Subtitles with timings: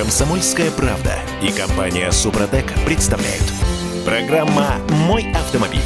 [0.00, 1.12] Комсомольская правда
[1.42, 3.44] и компания Супротек представляют.
[4.06, 4.76] Программа
[5.06, 5.82] «Мой автомобиль».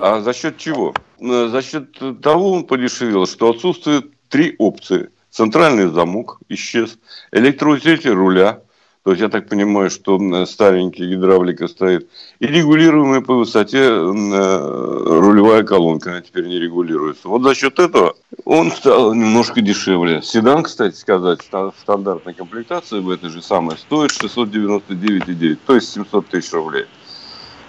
[0.00, 0.92] А за счет чего?
[1.18, 5.08] За счет того он подешевел, что отсутствует три опции.
[5.30, 6.98] Центральный замок исчез,
[7.32, 8.60] электроусилитель руля,
[9.06, 12.08] то есть я так понимаю, что старенький гидравлика стоит,
[12.40, 17.28] и регулируемая по высоте э, рулевая колонка, она теперь не регулируется.
[17.28, 20.22] Вот за счет этого он стал немножко дешевле.
[20.22, 26.26] Седан, кстати сказать, в стандартной комплектации в этой же самой стоит 699,9, то есть 700
[26.26, 26.86] тысяч рублей.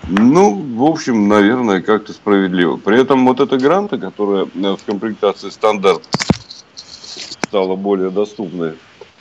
[0.08, 2.78] Ну, в общем, наверное, как-то справедливо.
[2.78, 6.02] При этом вот эта гранта, которая э, в комплектации стандарт
[6.73, 8.73] стала более доступной,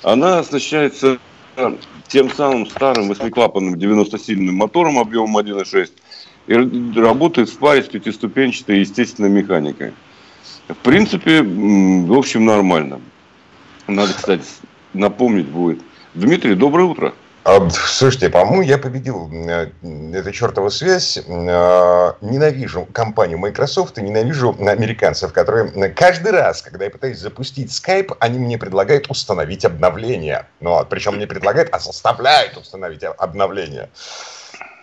[0.02, 1.18] она оснащается
[2.08, 5.90] тем самым старым восьмиклапанным 90-сильным мотором объемом 1.6
[6.46, 9.92] и работает в паре с пятиступенчатой естественной механикой.
[10.68, 13.00] В принципе, в общем, нормально.
[13.86, 14.44] Надо, кстати,
[14.92, 15.80] напомнить будет.
[16.14, 17.14] Дмитрий, доброе утро.
[17.48, 19.68] А, слушайте, по-моему, я победил э,
[20.12, 21.16] эту чертову связь.
[21.16, 21.22] Э,
[22.20, 28.40] ненавижу компанию Microsoft и ненавижу американцев, которые каждый раз, когда я пытаюсь запустить Skype, они
[28.40, 30.46] мне предлагают установить обновление.
[30.58, 33.90] Ну, причем не предлагают, а заставляют установить обновление.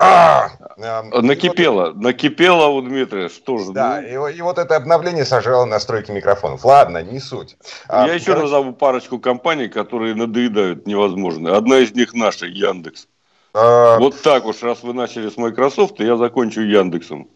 [0.03, 3.71] А, э, накипело, вот, накипело у Дмитрия, что же.
[3.71, 4.27] Да, ну...
[4.27, 6.65] и, и вот это обновление сожрало настройки микрофонов.
[6.65, 7.57] Ладно, не суть.
[7.87, 8.43] А, Я а, еще короче...
[8.43, 11.55] назову парочку компаний, которые надоедают невозможно.
[11.55, 13.07] Одна из них наша, Яндекс.
[13.53, 13.97] А...
[13.99, 17.29] Вот так уж, раз вы начали с Microsoft, я закончу Яндексом.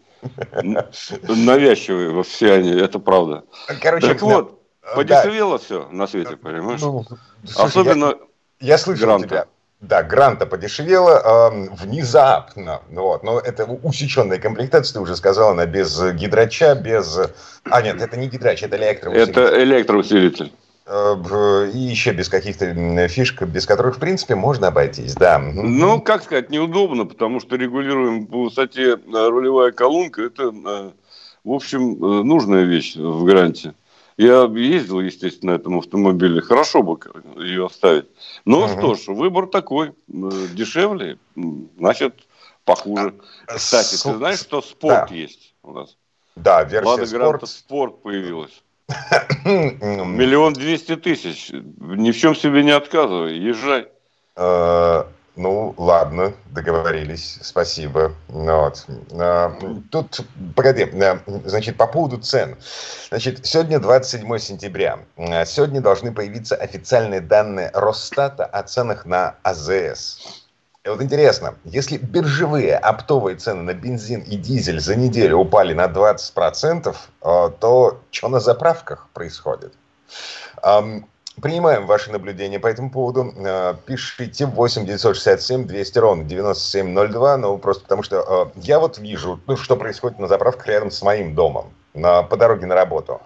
[0.62, 3.44] Навязчивые все они, это правда.
[3.81, 4.62] Короче, так вот,
[4.96, 6.81] подешевело все на свете, понимаешь?
[6.81, 7.06] Ну,
[7.46, 8.16] слушай, Особенно
[8.59, 9.46] я, слышал тебя.
[9.80, 12.82] Да, гранта подешевела э, внезапно.
[12.90, 13.24] Вот.
[13.24, 17.20] Но это усеченная комплектация, ты уже сказал, она без гидрача, без...
[17.64, 19.32] А, нет, это не гидрач, это электроусилитель.
[19.32, 20.52] Это электроусилитель.
[20.88, 25.38] Э, и еще без каких-то фишек, без которых, в принципе, можно обойтись, да.
[25.38, 30.24] Ну, как сказать, неудобно, потому что регулируем по высоте э, рулевая колонка.
[30.24, 30.92] Это, э,
[31.44, 33.74] в общем, нужная вещь в гранте.
[34.18, 36.42] Я ездил, естественно, на этом автомобиле.
[36.42, 37.00] Хорошо бы
[37.38, 38.08] ее оставить.
[38.46, 38.68] Но угу.
[38.70, 39.94] что ж, выбор такой.
[40.08, 41.20] Дешевле,
[41.78, 42.16] значит,
[42.66, 43.14] похуже.
[43.48, 44.02] А, Кстати, с...
[44.02, 45.16] ты знаешь, что спорт да.
[45.16, 45.98] есть у нас?
[46.36, 47.22] Да, версия Лада спорт.
[47.22, 48.64] Гранта спорт появилась.
[49.46, 51.52] Миллион двести тысяч.
[51.52, 53.38] Ни в чем себе не отказывай.
[53.38, 53.88] Езжай.
[55.38, 58.14] Ну, ладно, договорились, спасибо.
[58.28, 58.88] Ну вот.
[59.12, 59.56] А,
[59.92, 60.22] тут,
[60.56, 60.92] погоди,
[61.46, 62.58] значит, по поводу цен.
[63.09, 64.98] Значит, сегодня 27 сентября.
[65.16, 70.44] А, сегодня должны появиться официальные данные Росстата о ценах на АЗС.
[70.84, 75.86] И вот интересно, если биржевые оптовые цены на бензин и дизель за неделю упали на
[75.86, 79.72] 20%, а, то что на заправках происходит?
[81.42, 83.31] Принимаем ваши наблюдения по этому поводу.
[83.38, 89.40] Э, пишите 8 967 200 ровно 9702, ну, просто потому что э, я вот вижу,
[89.46, 93.22] ну, что происходит на заправках рядом с моим домом, на, по дороге на работу.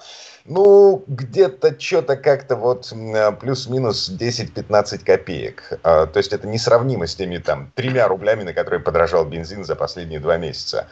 [0.45, 5.79] Ну, где-то что-то как-то вот э, плюс-минус 10-15 копеек.
[5.83, 9.75] А, то есть это несравнимо с теми там тремя рублями, на которые подорожал бензин за
[9.75, 10.87] последние два месяца.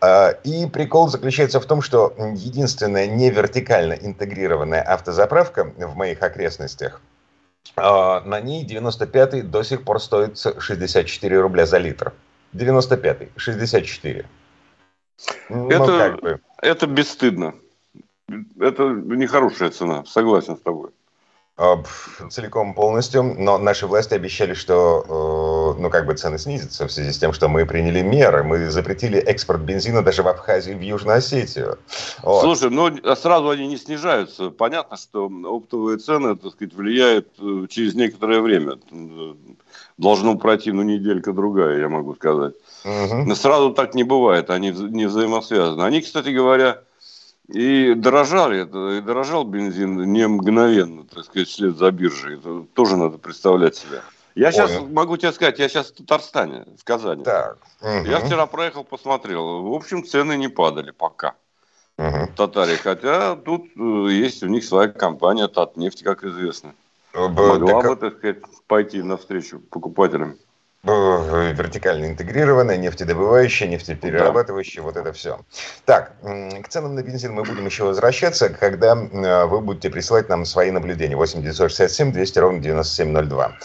[0.00, 7.02] А, и прикол заключается в том, что единственная не вертикально интегрированная автозаправка в моих окрестностях,
[7.76, 12.14] а, на ней 95-й до сих пор стоит 64 рубля за литр.
[12.54, 14.24] 95-й, 64.
[15.50, 16.40] Ну, это, как бы.
[16.62, 17.54] это бесстыдно
[18.60, 20.90] это нехорошая цена, согласен с тобой.
[21.58, 21.82] А,
[22.28, 27.12] целиком полностью, но наши власти обещали, что э, ну как бы цены снизятся в связи
[27.12, 31.16] с тем, что мы приняли меры, мы запретили экспорт бензина даже в Абхазию в Южную
[31.16, 31.78] Осетию.
[32.22, 32.42] Вот.
[32.42, 34.50] Слушай, ну сразу они не снижаются.
[34.50, 38.78] Понятно, что оптовые цены, так сказать, влияют э, через некоторое время.
[39.96, 42.52] Должно пройти, ну, неделька другая, я могу сказать.
[42.84, 43.24] Угу.
[43.24, 45.82] Но сразу так не бывает, они не взаимосвязаны.
[45.84, 46.82] Они, кстати говоря,
[47.48, 48.62] и дорожали,
[48.98, 52.38] и дорожал бензин не мгновенно, так сказать, вслед за биржей.
[52.38, 54.02] Это тоже надо представлять себя.
[54.34, 54.88] Я сейчас Понял.
[54.88, 57.24] могу тебе сказать, я сейчас в Татарстане, в Казани.
[57.24, 57.56] Так.
[57.80, 58.06] Угу.
[58.06, 59.62] Я вчера проехал, посмотрел.
[59.62, 61.36] В общем, цены не падали пока.
[61.96, 62.28] угу.
[62.36, 62.76] Татаре.
[62.76, 66.74] Хотя тут э, есть у них своя компания Татнефть, как известно.
[67.14, 67.90] Могла так...
[67.90, 70.36] бы, так сказать, пойти навстречу покупателям.
[70.88, 75.40] Э, вертикально интегрированная, нефтедобывающая, нефтеперерабатывающая, вот это все.
[75.84, 80.70] Так, к ценам на бензин мы будем еще возвращаться, когда вы будете присылать нам свои
[80.70, 81.16] наблюдения.
[81.16, 83.56] 8 967 200 ровно 9702.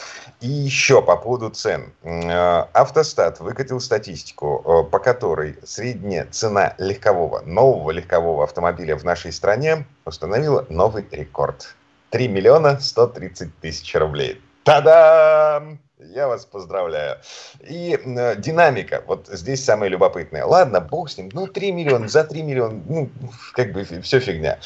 [0.42, 1.94] И еще по поводу цен.
[2.02, 9.32] Э, Автостат выкатил статистику, э, по которой средняя цена легкового, нового легкового автомобиля в нашей
[9.32, 11.76] стране установила новый рекорд.
[12.10, 14.42] 3 миллиона 130 тысяч рублей.
[14.64, 15.80] Та-дам!
[16.00, 17.18] Я вас поздравляю.
[17.62, 20.46] И э, динамика, вот здесь самое любопытное.
[20.46, 23.10] Ладно, бог с ним, ну 3 миллиона, за 3 миллиона, ну
[23.54, 24.60] как бы все фигня.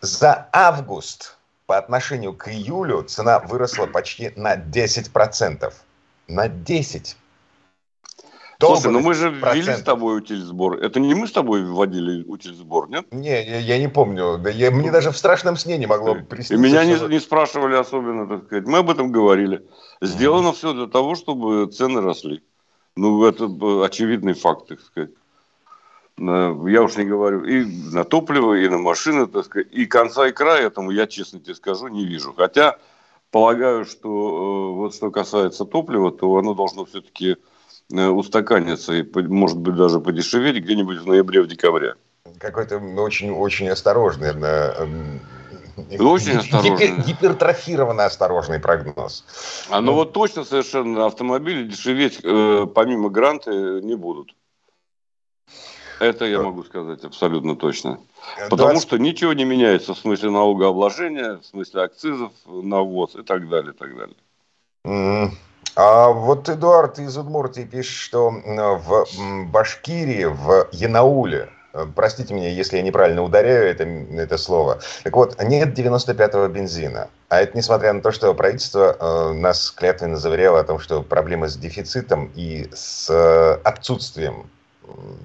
[0.00, 1.36] За август
[1.66, 5.72] по отношению к июлю цена выросла почти на 10%.
[6.28, 7.16] На 10%.
[8.60, 10.74] Слушай, ну мы же ввели с тобой утильсбор.
[10.74, 13.06] Это не мы с тобой вводили утильсбор, нет?
[13.10, 14.38] Не, я, я не помню.
[14.38, 16.54] Да я, мне даже в страшном сне не могло присниться.
[16.54, 18.66] И меня не, не спрашивали особенно, так сказать.
[18.66, 19.66] Мы об этом говорили.
[20.00, 20.54] Сделано mm-hmm.
[20.54, 22.42] все для того, чтобы цены росли.
[22.96, 23.46] Ну, это
[23.84, 25.10] очевидный факт, так сказать
[26.20, 30.32] я уж не говорю, и на топливо, и на машины, так сказать, и конца и
[30.32, 32.34] края этому, я честно тебе скажу, не вижу.
[32.36, 32.76] Хотя
[33.30, 37.36] полагаю, что э, вот что касается топлива, то оно должно все-таки
[37.92, 41.94] э, устаканиться и, может быть, даже подешеветь где-нибудь в ноябре, в декабре.
[42.38, 45.20] Какой-то очень-очень осторожный, эм,
[45.98, 46.76] очень осторожный.
[46.76, 49.24] Гипер, гипертрофированно осторожный прогноз.
[49.70, 54.34] А ну, ну вот точно совершенно автомобили дешеветь э, помимо гранта не будут.
[56.00, 58.00] Это я могу сказать абсолютно точно.
[58.48, 58.88] Потому 20...
[58.88, 63.74] что ничего не меняется в смысле налогообложения, в смысле акцизов на ввоз и так далее,
[63.74, 64.16] и так далее.
[64.86, 65.30] Mm.
[65.82, 69.06] А вот Эдуард из Удмуртии пишет, что в
[69.46, 75.42] Башкирии, в Янауле, э, простите меня, если я неправильно ударяю это, это слово, так вот,
[75.42, 77.08] нет 95-го бензина.
[77.30, 81.48] А это несмотря на то, что правительство э, нас клятвенно заверяло о том, что проблема
[81.48, 84.50] с дефицитом и с э, отсутствием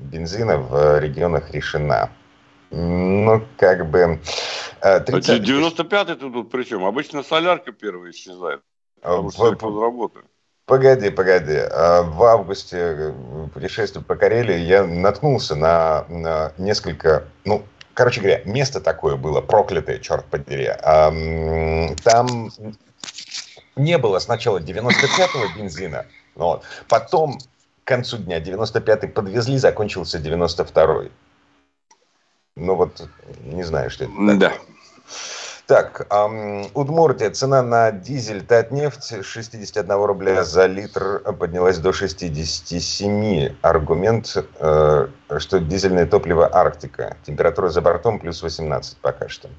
[0.10, 2.12] бензина в регионах решена.
[2.72, 4.22] Ну, как бы...
[4.80, 5.42] 30...
[5.42, 6.86] 95-й тут при чем?
[6.86, 8.62] Обычно солярка первая исчезает.
[9.02, 10.22] Потому что под работы.
[10.66, 11.58] Погоди, погоди.
[11.58, 17.64] А в августе э, путешествия по Карелии я наткнулся на, на несколько, ну,
[17.94, 20.72] короче говоря, место такое было, проклятое, черт подери.
[22.04, 22.52] Там
[23.76, 26.64] не было сначала 95-го бензина, вот.
[26.88, 27.38] потом
[27.84, 31.12] к концу дня 95-й подвезли, закончился 92-й.
[32.56, 33.08] Ну вот,
[33.44, 34.14] не знаю, что это.
[34.36, 34.54] Да.
[35.68, 43.56] Так, эм, Удмуртия, цена на дизель Татнефть 61 рубля за литр поднялась до 67.
[43.64, 45.08] Аргумент, э,
[45.40, 47.18] что дизельное топливо Арктика.
[47.26, 49.50] Температура за бортом плюс 18 пока что.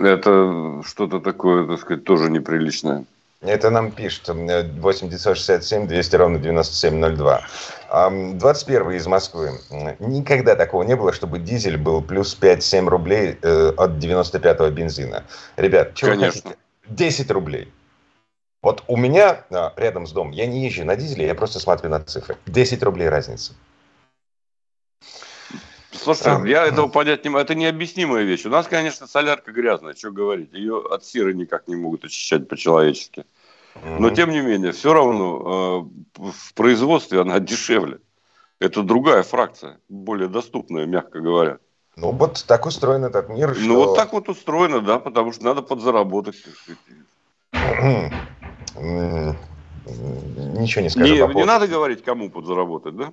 [0.00, 3.04] Это что-то такое, так сказать, тоже неприличное.
[3.40, 7.40] Это нам пишет 8967 200 ровно 9702.
[7.90, 9.58] 21 из Москвы.
[9.98, 15.24] Никогда такого не было, чтобы дизель был плюс 5-7 рублей э, от 95-го бензина.
[15.56, 16.42] Ребят, что Конечно.
[16.42, 16.56] хотите?
[16.88, 17.72] 10 рублей.
[18.62, 21.88] Вот у меня а, рядом с домом, я не езжу на дизеле, я просто смотрю
[21.88, 22.36] на цифры.
[22.46, 23.54] 10 рублей разница.
[25.92, 27.42] Слушай, а, я этого понять не могу.
[27.42, 28.44] Это необъяснимая вещь.
[28.44, 30.52] У нас, конечно, солярка грязная, что говорить.
[30.52, 33.24] Ее от серы никак не могут очищать по-человечески.
[33.82, 37.98] Но, тем не менее, все равно э, в производстве она дешевле.
[38.58, 41.58] Это другая фракция, более доступная, мягко говоря.
[41.96, 43.64] Ну, вот так устроен этот мир, что...
[43.64, 46.36] Ну, вот так вот устроено, да, потому что надо подзаработать.
[50.56, 51.14] Ничего не скажу.
[51.14, 53.12] Не, не надо говорить, кому подзаработать, да?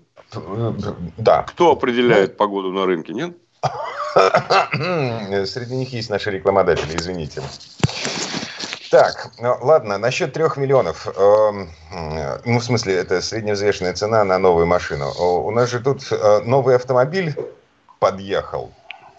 [1.18, 1.44] Да.
[1.44, 2.38] Кто определяет ну...
[2.38, 3.38] погоду на рынке, нет?
[5.48, 7.42] Среди них есть наши рекламодатели, извините.
[8.89, 11.08] Так, ну, ладно, насчет трех миллионов.
[11.08, 11.65] Э,
[12.46, 15.12] ну, в смысле, это средневзвешенная цена на новую машину.
[15.12, 17.36] У нас же тут э, новый автомобиль
[18.00, 18.72] подъехал.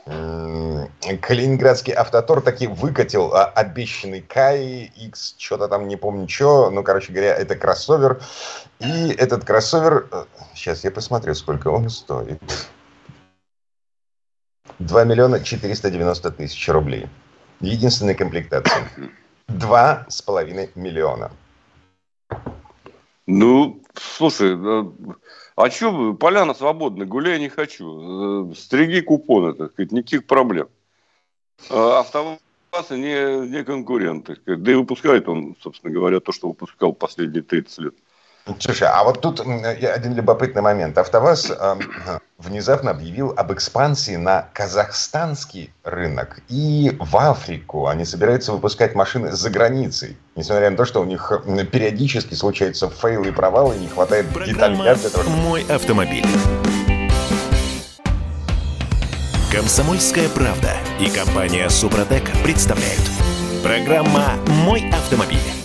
[0.07, 7.13] Калининградский автотор таки выкатил а, обещанный Кай X, что-то там не помню что, ну, короче
[7.13, 8.21] говоря, это кроссовер.
[8.79, 10.09] И этот кроссовер,
[10.55, 12.41] сейчас я посмотрю, сколько он стоит.
[14.79, 17.09] 2 миллиона 490 тысяч рублей.
[17.61, 18.89] Единственная комплектация.
[19.49, 21.31] Два с половиной миллиона.
[23.27, 24.57] Ну, слушай,
[25.57, 28.51] а что, поляна свободна, гуляй не хочу.
[28.51, 30.69] Э, стриги купоны, так сказать, никаких проблем.
[31.69, 34.63] А АвтоВАЗ не, не конкурент, так сказать.
[34.63, 37.95] Да и выпускает он, собственно говоря, то, что выпускал последние 30 лет.
[38.59, 40.97] Слушай, а вот тут один любопытный момент.
[40.97, 41.77] АвтоВАЗ э,
[42.39, 47.87] внезапно объявил об экспансии на казахстанский рынок и в Африку.
[47.87, 50.17] Они собираются выпускать машины за границей.
[50.37, 51.33] Несмотря на то, что у них
[51.73, 55.31] периодически случаются фейлы и провалы, и не хватает деталей для того, чтобы...
[55.31, 56.27] «Мой автомобиль».
[59.51, 63.03] Комсомольская правда и компания «Супротек» представляют.
[63.63, 65.58] Программа «Мой автомобиль».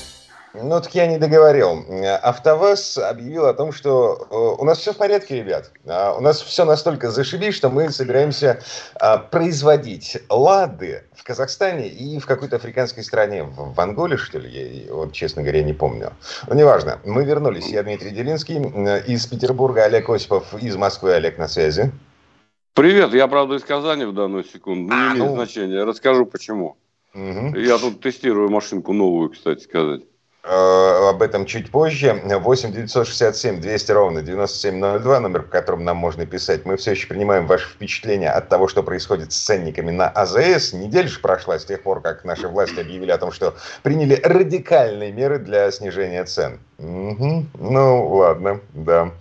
[0.64, 1.86] Ну, так я не договорил.
[2.22, 5.72] АвтоВАЗ объявил о том, что э, у нас все в порядке, ребят.
[5.86, 8.62] А, у нас все настолько зашибись, что мы собираемся
[8.96, 14.94] а, производить «Лады» в Казахстане и в какой-то африканской стране, в Анголе, что ли, я,
[14.94, 16.14] вот, честно говоря, не помню.
[16.48, 17.00] Но неважно.
[17.04, 17.68] Мы вернулись.
[17.68, 18.56] Я Дмитрий Делинский
[19.06, 21.14] из Петербурга, Олег Осипов из Москвы.
[21.14, 21.92] Олег на связи.
[22.74, 24.94] Привет, я, правда, из Казани в данную секунду.
[24.94, 25.36] Не а, имеет ну...
[25.36, 25.84] значения.
[25.84, 26.78] Расскажу, почему.
[27.14, 27.58] Угу.
[27.58, 30.02] Я тут тестирую машинку новую, кстати сказать.
[30.46, 32.22] Э, об этом чуть позже.
[32.26, 36.66] 8 967 200 ровно 9702, номер, по которому нам можно писать.
[36.66, 40.74] Мы все еще принимаем ваши впечатления от того, что происходит с ценниками на АЗС.
[40.74, 45.14] Неделя же прошла с тех пор, как наши власти объявили о том, что приняли радикальные
[45.14, 46.60] меры для снижения цен.
[46.78, 47.46] Угу.
[47.60, 49.12] Ну, ладно, да.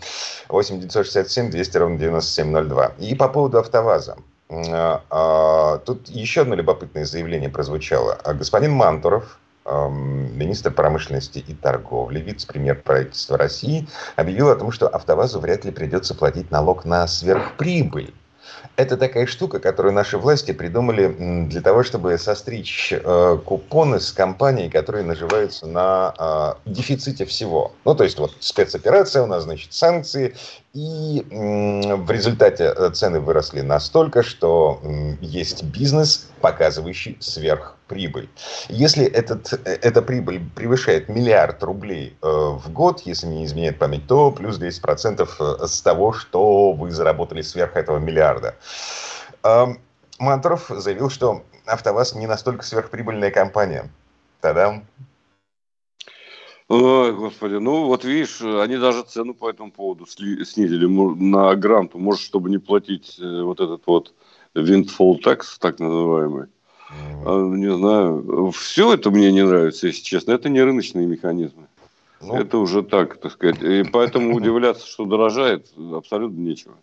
[0.48, 2.94] 8 967 200 ровно 9702.
[2.98, 4.16] И по поводу АвтоВАЗа.
[4.48, 8.18] Э, э, тут еще одно любопытное заявление прозвучало.
[8.24, 15.64] Господин Мантуров, министр промышленности и торговли, вице-премьер правительства России, объявил о том, что АвтоВАЗу вряд
[15.64, 18.12] ли придется платить налог на сверхприбыль.
[18.76, 24.70] Это такая штука, которую наши власти придумали для того, чтобы состричь э, купоны с компаний,
[24.70, 27.72] которые наживаются на э, дефиците всего.
[27.84, 30.34] Ну, то есть вот спецоперация у нас, значит, санкции,
[30.72, 34.80] и в результате э, цены выросли настолько, что
[35.20, 38.30] есть бизнес, показывающий сверхприбыль.
[38.68, 44.06] Если этот, э, эта прибыль превышает миллиард рублей э, в год, если не изменяет память,
[44.06, 48.54] то плюс 10% э, с того, что вы заработали сверх этого миллиарда.
[49.44, 49.66] Э,
[50.18, 53.90] Мантров заявил, что АвтоВАЗ не настолько сверхприбыльная компания.
[54.40, 54.86] Тадам.
[56.74, 62.22] Ой, господи, ну вот видишь, они даже цену по этому поводу снизили на гранту, может,
[62.22, 64.14] чтобы не платить э, вот этот вот
[64.54, 66.46] windfall tax, так называемый.
[66.90, 67.56] Mm-hmm.
[67.56, 70.32] Не знаю, все это мне не нравится, если честно.
[70.32, 71.66] Это не рыночные механизмы.
[72.22, 73.60] Ну, это уже так, так сказать.
[73.62, 76.76] И поэтому удивляться, что дорожает, абсолютно нечего.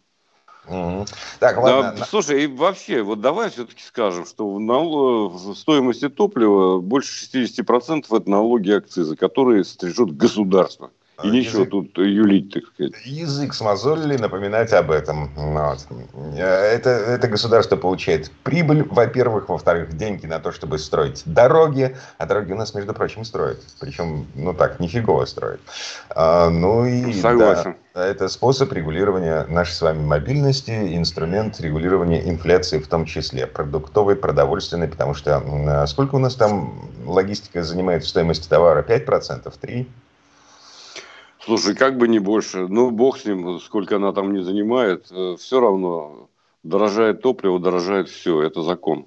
[0.67, 1.05] Угу.
[1.39, 1.95] Так, ладно.
[1.97, 5.29] Да, слушай, и вообще, вот давай все-таки скажем, что в, нал...
[5.29, 10.91] в стоимости топлива больше 60% это налоги и акцизы, которые стрижет государство.
[11.23, 12.93] И язык, нечего тут юлить, так сказать.
[13.05, 15.29] Язык смазолили напоминать об этом.
[15.35, 15.85] Вот.
[16.37, 19.49] Это, это государство получает прибыль, во-первых.
[19.49, 21.95] Во-вторых, деньги на то, чтобы строить дороги.
[22.17, 23.59] А дороги у нас, между прочим, строят.
[23.79, 25.59] Причем, ну так, нифигово строят.
[26.09, 27.13] А, ну и...
[27.13, 27.75] Согласен.
[27.93, 33.47] Да, это способ регулирования нашей с вами мобильности, инструмент регулирования инфляции в том числе.
[33.47, 38.83] Продуктовый, продовольственный, потому что а сколько у нас там логистика занимает в стоимости товара?
[38.83, 39.51] 5%?
[39.61, 39.87] 3%?
[41.45, 42.67] Слушай, как бы не больше.
[42.67, 45.07] Ну, бог с ним, сколько она там не занимает.
[45.11, 46.29] Э, все равно
[46.63, 48.41] дорожает топливо, дорожает все.
[48.41, 49.05] Это закон.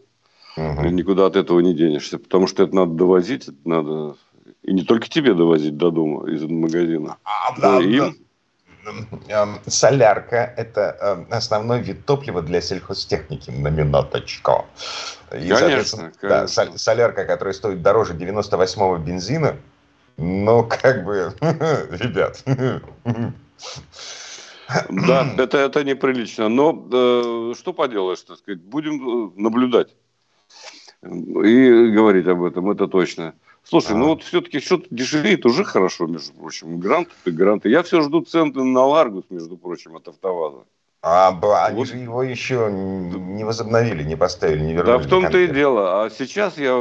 [0.55, 0.89] Угу.
[0.89, 2.19] никуда от этого не денешься.
[2.19, 4.17] Потому что это надо довозить, это надо...
[4.63, 7.17] И не только тебе довозить до дома из магазина.
[7.25, 8.17] А, да, да, им.
[9.29, 14.67] Эм, солярка– это эм, основной вид топлива для сельхозтехники, на минуточку.
[15.33, 16.21] И, конечно, конечно.
[16.23, 19.57] Да, солярка, которая стоит дороже 98-го бензина–
[20.23, 22.43] но как бы, ребят.
[24.89, 26.49] Да, это, это неприлично.
[26.49, 29.95] Но э, что поделаешь, так сказать, будем э, наблюдать
[31.03, 33.35] и говорить об этом, это точно.
[33.65, 33.97] Слушай, а.
[33.97, 36.79] ну вот все-таки что-то дешевеет уже хорошо, между прочим.
[36.79, 37.69] Гранты гранты.
[37.69, 40.65] Я все жду цены на Ларгус, между прочим, от АвтоВАЗа.
[41.03, 41.31] А
[41.67, 41.89] они вот.
[41.89, 44.99] же его еще не возобновили, не поставили, не вернули.
[44.99, 46.05] Да в том-то и дело.
[46.05, 46.75] А сейчас я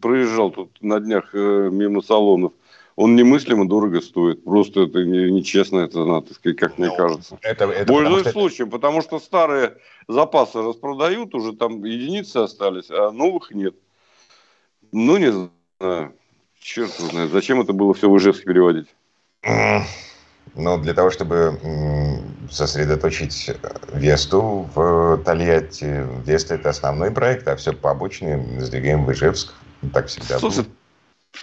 [0.00, 2.52] проезжал тут на днях э, мимо салонов–
[2.96, 4.42] он немыслимо дорого стоит.
[4.42, 7.38] Просто это нечестно, это надо сказать, как мне ну, кажется.
[7.42, 8.78] Это, это Пользуясь что случаем, это...
[8.78, 9.76] потому что старые
[10.08, 13.74] запасы распродают, уже там единицы остались, а новых нет.
[14.92, 16.12] Ну, не знаю.
[16.58, 18.88] Черт знает, зачем это было все в Ижевск переводить?
[20.54, 21.60] Ну, для того, чтобы
[22.50, 23.50] сосредоточить
[23.92, 26.06] Весту в Тольятти.
[26.24, 29.52] Веста– это основной проект, а все побочные сдвигаем в Ижевск.
[29.92, 30.72] Так всегда Слушай, было.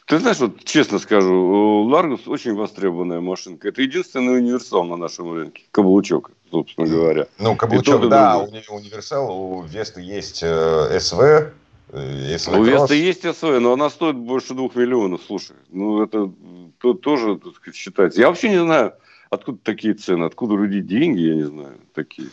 [0.05, 3.69] Ты знаешь, вот честно скажу, Ларгус очень востребованная машинка.
[3.69, 5.63] Это единственный универсал на нашем рынке.
[5.71, 7.27] Каблучок, собственно говоря.
[7.39, 11.53] Ну, каблучок, да, у нее универсал, у Весты есть э, СВ,
[11.89, 15.55] э, СВ у Весты есть СВ, но она стоит больше двух миллионов, слушай.
[15.69, 16.31] Ну, это
[16.79, 18.19] то, тоже так сказать, считается.
[18.19, 18.93] Я вообще не знаю,
[19.29, 22.29] откуда такие цены, откуда у людей деньги, я не знаю, такие.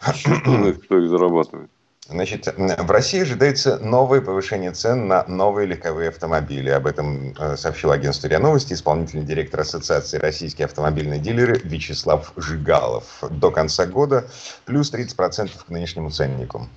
[0.00, 1.70] Кто их зарабатывает.
[2.08, 6.70] Значит, в России ожидается новое повышение цен на новые легковые автомобили.
[6.70, 13.24] Об этом э, сообщил агентство РИА Новости исполнительный директор Ассоциации российские автомобильные дилеры Вячеслав Жигалов.
[13.28, 14.28] До конца года
[14.66, 16.68] плюс 30% к нынешнему ценнику.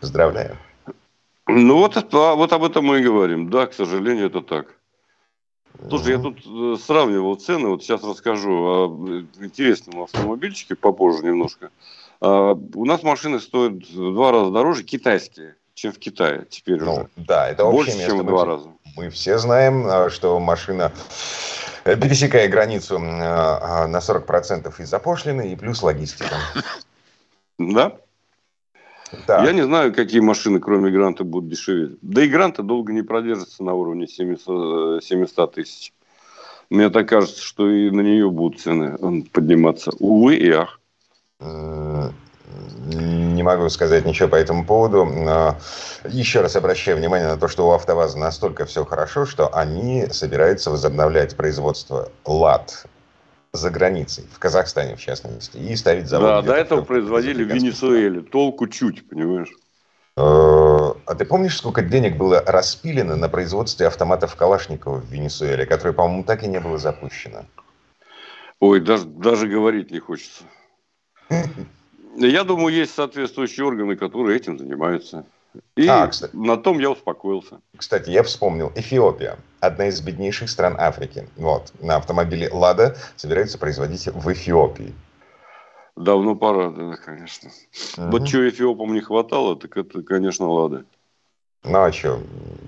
[0.00, 0.58] Поздравляю.
[1.46, 3.48] Ну вот, а, вот об этом мы и говорим.
[3.48, 4.66] Да, к сожалению, это так.
[5.88, 11.66] Слушай, я тут э, сравнивал цены, вот сейчас расскажу о э, интересном автомобильчике попозже немножко.
[11.66, 16.92] А, у нас машины стоят в два раза дороже китайские, чем в Китае теперь ну,
[16.92, 17.08] уже.
[17.16, 18.06] Да, это Больше, место.
[18.06, 18.68] чем в два раза.
[18.96, 20.92] Мы все знаем, а, что машина
[21.84, 26.36] э, пересекая границу а, на 40% из-за пошлины и плюс логистика.
[27.58, 27.96] Да?
[29.26, 29.44] Да.
[29.44, 31.98] Я не знаю, какие машины, кроме гранта, будут дешеветь.
[32.02, 35.92] Да и гранта долго не продержится на уровне 700, 700 тысяч.
[36.70, 38.96] Мне так кажется, что и на нее будут цены
[39.32, 39.90] подниматься.
[39.98, 40.80] Увы и ах.
[42.86, 45.04] Не могу сказать ничего по этому поводу.
[45.04, 45.56] Но
[46.04, 50.70] еще раз обращаю внимание на то, что у АвтоВАЗа настолько все хорошо, что они собираются
[50.70, 52.86] возобновлять производство ЛАД
[53.52, 56.28] за границей, в Казахстане в частности, и ставить завод.
[56.28, 58.22] Да, до этого производили в Венесуэле.
[58.22, 59.50] Толку чуть, понимаешь?
[60.16, 60.20] Э,
[61.06, 66.24] а ты помнишь, сколько денег было распилено на производстве автоматов Калашникова в Венесуэле, которое, по-моему,
[66.24, 67.44] так и не было запущено?
[68.60, 70.44] Ой, даже, даже говорить не хочется.
[72.16, 75.24] Я думаю, есть соответствующие органы, которые этим занимаются.
[75.76, 77.60] И а, на том я успокоился.
[77.76, 78.72] Кстати, я вспомнил.
[78.74, 79.38] Эфиопия.
[79.60, 81.28] Одна из беднейших стран Африки.
[81.36, 81.72] Вот.
[81.80, 84.94] На автомобиле «Лада» собираются производить в Эфиопии.
[85.96, 87.50] Давно пора, да, конечно.
[87.98, 88.06] Угу.
[88.10, 90.84] Вот чего Эфиопам не хватало, так это, конечно, «Лада».
[91.64, 92.20] Ну, а что?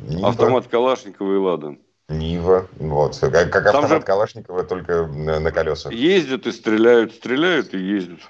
[0.08, 0.28] Нива.
[0.28, 1.76] Автомат Калашникова и «Лада».
[2.10, 4.00] Нива, вот, как, как автомат же...
[4.00, 5.90] Калашникова, только на, на колесах.
[5.90, 8.20] Ездят и стреляют, стреляют и ездят.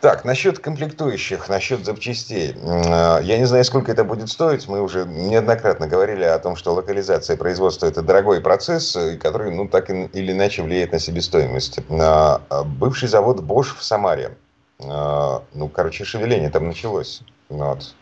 [0.00, 2.54] Так, насчет комплектующих, насчет запчастей.
[2.56, 4.66] Э, я не знаю, сколько это будет стоить.
[4.66, 9.68] Мы уже неоднократно говорили о том, что локализация производства– это дорогой процесс, э, который, ну,
[9.68, 11.80] так или иначе влияет на себестоимость.
[11.90, 14.36] Э, бывший завод Bosch в Самаре.
[14.78, 17.20] Ну, короче, шевеление там началось.
[17.50, 17.94] Вот.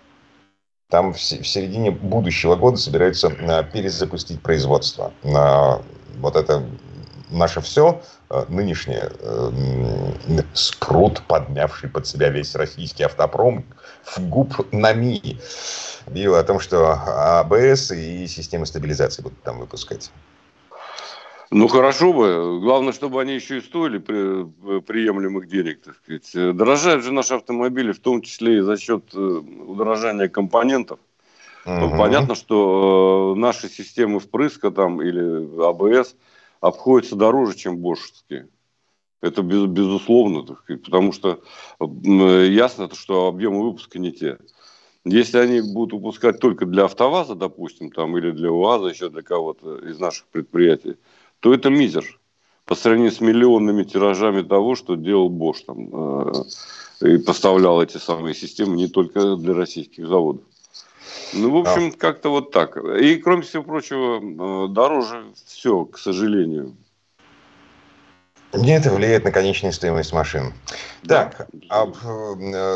[0.88, 3.30] Там в середине будущего года собираются
[3.72, 5.12] перезапустить производство.
[5.24, 6.62] Вот это
[7.30, 9.50] наше все– Э, нынешнее э,
[10.52, 13.64] спрут, подмявший под себя весь российский автопром,
[14.04, 15.38] в губ НАМИ,
[16.06, 16.92] объявил о том, что
[17.40, 20.10] АБС и системы стабилизации будут там выпускать.
[21.50, 22.60] Ну, хорошо бы.
[22.60, 26.54] Главное, чтобы они еще и стоили при, приемлемых денег, так сказать.
[26.54, 30.98] Дорожают же наши автомобили, в том числе и за счет э, удорожания компонентов.
[31.64, 31.98] Угу.
[31.98, 36.14] понятно, что наши системы впрыска там или АБС–
[36.60, 38.48] обходятся дороже, чем бошевские.
[39.20, 41.40] Это без, безусловно, так сказать, потому что
[41.80, 44.38] ясно, что объемы выпуска не те.
[45.04, 49.76] Если они будут выпускать только для АвтоВАЗа, допустим, там, или для УАЗа, еще для кого-то
[49.78, 50.96] из наших предприятий,
[51.40, 52.18] то это мизер
[52.64, 55.88] по сравнению с миллионными тиражами того, что делал Bosch там,
[57.00, 60.42] э, и поставлял эти самые системы не только для российских заводов.
[61.32, 61.96] Ну, в общем, да.
[61.98, 62.76] как-то вот так.
[62.76, 66.76] И, кроме всего прочего, э, дороже все, к сожалению.
[68.52, 70.54] Мне это влияет на конечную стоимость машин.
[71.02, 71.26] Да.
[71.26, 71.96] Так, об,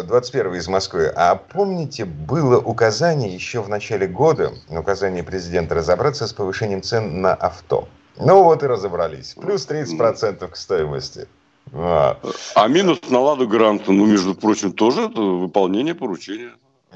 [0.06, 1.06] 21 э, из Москвы.
[1.14, 7.34] А помните, было указание еще в начале года, указание президента разобраться с повышением цен на
[7.34, 7.88] авто.
[8.18, 9.34] Ну вот и разобрались.
[9.34, 11.26] Плюс 30% к стоимости.
[11.72, 12.18] А.
[12.54, 16.52] а минус на Ладу Гранту, ну, между прочим, тоже это выполнение поручения,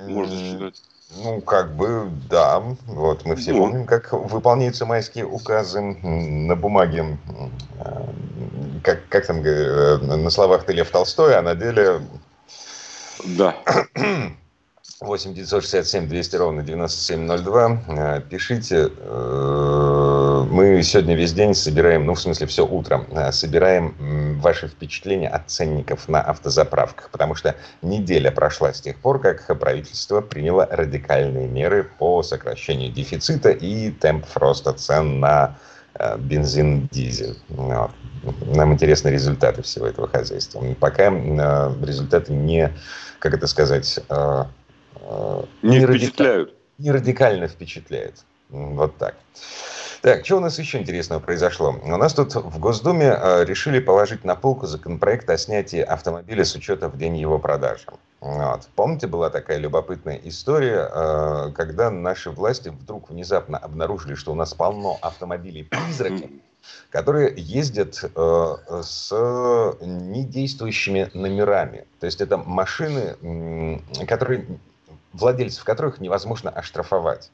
[0.07, 0.83] можно считать.
[1.15, 2.63] Ну, как бы, да.
[2.87, 3.61] Вот мы все ну.
[3.61, 7.19] помним, как выполняются майские указы на бумаге.
[8.83, 12.01] Как, как там, э, на словах ты Лев Толстой, а на деле...
[13.25, 13.57] Да.
[15.01, 17.83] 8 967 200 ровно 9702.
[17.89, 18.91] Э, пишите.
[18.99, 25.29] Э, мы сегодня весь день собираем, ну, в смысле, все утро, э, собираем ваши впечатления
[25.29, 31.49] от ценников на автозаправках, потому что неделя прошла с тех пор, как правительство приняло радикальные
[31.49, 35.59] меры по сокращению дефицита и темп роста цен на
[36.19, 37.39] бензин, дизель.
[37.49, 40.63] Нам интересны результаты всего этого хозяйства.
[40.79, 42.73] Пока результаты не,
[43.19, 43.99] как это сказать,
[45.63, 46.49] не, не впечатляют.
[46.49, 48.25] Радикаль, не радикально впечатляет.
[48.51, 49.15] Вот так.
[50.03, 51.75] Так, что у нас еще интересного произошло?
[51.83, 56.55] У нас тут в Госдуме э, решили положить на полку законопроект о снятии автомобиля с
[56.55, 57.87] учета в день его продажи.
[58.21, 58.69] Вот.
[58.75, 64.55] Помните, была такая любопытная история, э, когда наши власти вдруг внезапно обнаружили, что у нас
[64.55, 66.31] полно автомобилей-призраков,
[66.91, 69.13] которые ездят э, с
[69.81, 71.85] недействующими номерами.
[72.01, 74.47] То есть это машины, которые,
[75.13, 77.31] владельцев которых невозможно оштрафовать.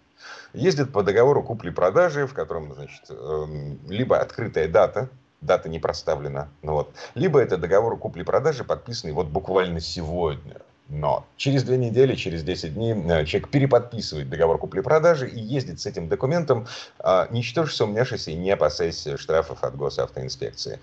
[0.53, 5.09] Ездят по договору купли-продажи, в котором, значит, эм, либо открытая дата,
[5.41, 10.57] дата не проставлена, ну вот, либо это договор купли-продажи, подписанный вот буквально сегодня.
[10.89, 15.87] Но через две недели, через 10 дней э, человек переподписывает договор купли-продажи и ездит с
[15.87, 16.67] этим документом,
[16.99, 20.81] а, ничтоже сумняшись и не опасаясь штрафов от госавтоинспекции.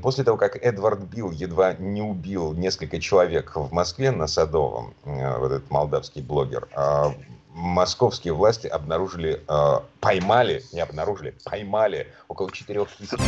[0.00, 5.38] После того, как Эдвард Билл едва не убил несколько человек в Москве на Садовом, э,
[5.38, 7.14] вот этот молдавский блогер, а,
[7.58, 13.18] московские власти обнаружили, э, поймали, не обнаружили, поймали около 4 тысяч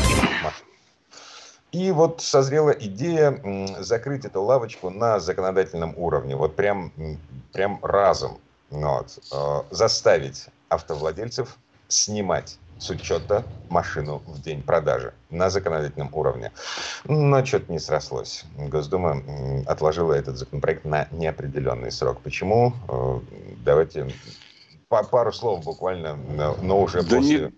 [0.42, 0.66] машин.
[1.72, 3.40] И вот созрела идея
[3.80, 6.92] закрыть эту лавочку на законодательном уровне, вот прям,
[7.52, 8.38] прям разом,
[8.70, 11.56] вот, э, заставить автовладельцев
[11.90, 16.50] снимать с учета машину в день продажи на законодательном уровне.
[17.04, 18.44] Но что-то не срослось.
[18.56, 19.22] Госдума
[19.66, 22.20] отложила этот законопроект на неопределенный срок.
[22.22, 22.72] Почему?
[22.88, 23.20] Э,
[23.64, 24.08] давайте
[24.88, 26.16] пару слов буквально,
[26.62, 27.40] но уже да после.
[27.40, 27.52] Не...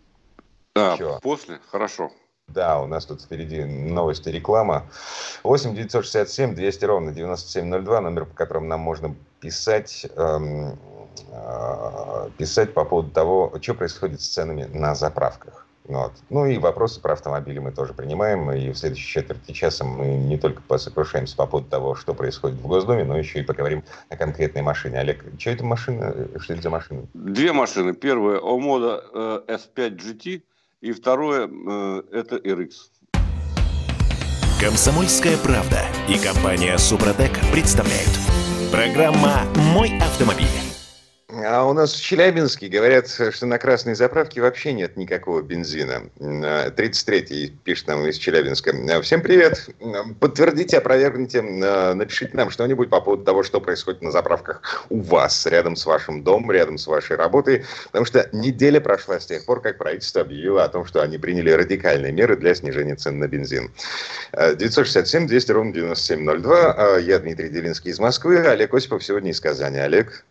[0.75, 1.19] А, Чего?
[1.23, 1.61] после?
[1.71, 2.11] Хорошо.
[2.49, 4.87] Да, у нас тут впереди новости, реклама.
[5.43, 10.79] 8 967 200 ровно 9702, номер, по которому нам можно писать, эм,
[12.37, 15.67] писать по поводу того, что происходит с ценами на заправках.
[15.85, 16.13] Вот.
[16.31, 18.51] Ну и вопросы про автомобили мы тоже принимаем.
[18.53, 22.67] И в следующей четверти часа мы не только посокрушаемся по поводу того, что происходит в
[22.67, 25.01] Госдуме, но еще и поговорим о конкретной машине.
[25.01, 26.15] Олег, что это машина?
[26.39, 27.03] Что это за машина?
[27.15, 27.95] Две машины.
[27.95, 30.43] Первая Омода э, S5 GT
[30.81, 32.71] и второе э, это RX.
[34.61, 38.11] Комсомольская правда и компания Супротек представляют.
[38.71, 39.43] Программа
[39.75, 40.62] «Мой автомобиль».
[41.35, 46.03] А у нас в Челябинске говорят, что на красной заправке вообще нет никакого бензина.
[46.19, 49.01] 33-й пишет нам из Челябинска.
[49.01, 49.71] Всем привет.
[50.21, 55.75] Подтвердите, опровергните, напишите нам что-нибудь по поводу того, что происходит на заправках у вас, рядом
[55.75, 57.65] с вашим домом, рядом с вашей работой.
[57.87, 61.51] Потому что неделя прошла с тех пор, как правительство объявило о том, что они приняли
[61.51, 63.71] радикальные меры для снижения цен на бензин.
[64.35, 66.99] 967 200 ровно 9702.
[66.99, 68.37] Я Дмитрий Делинский из Москвы.
[68.39, 69.79] Олег Осипов сегодня из Казани.
[69.79, 70.27] Олег.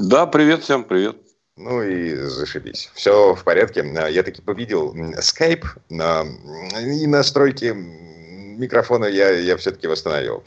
[0.00, 1.16] Да, привет всем, привет.
[1.56, 2.88] Ну и зашибись.
[2.94, 3.84] Все в порядке.
[4.10, 7.74] Я таки победил скайп и настройки
[8.58, 10.44] микрофона я, я все-таки восстановил.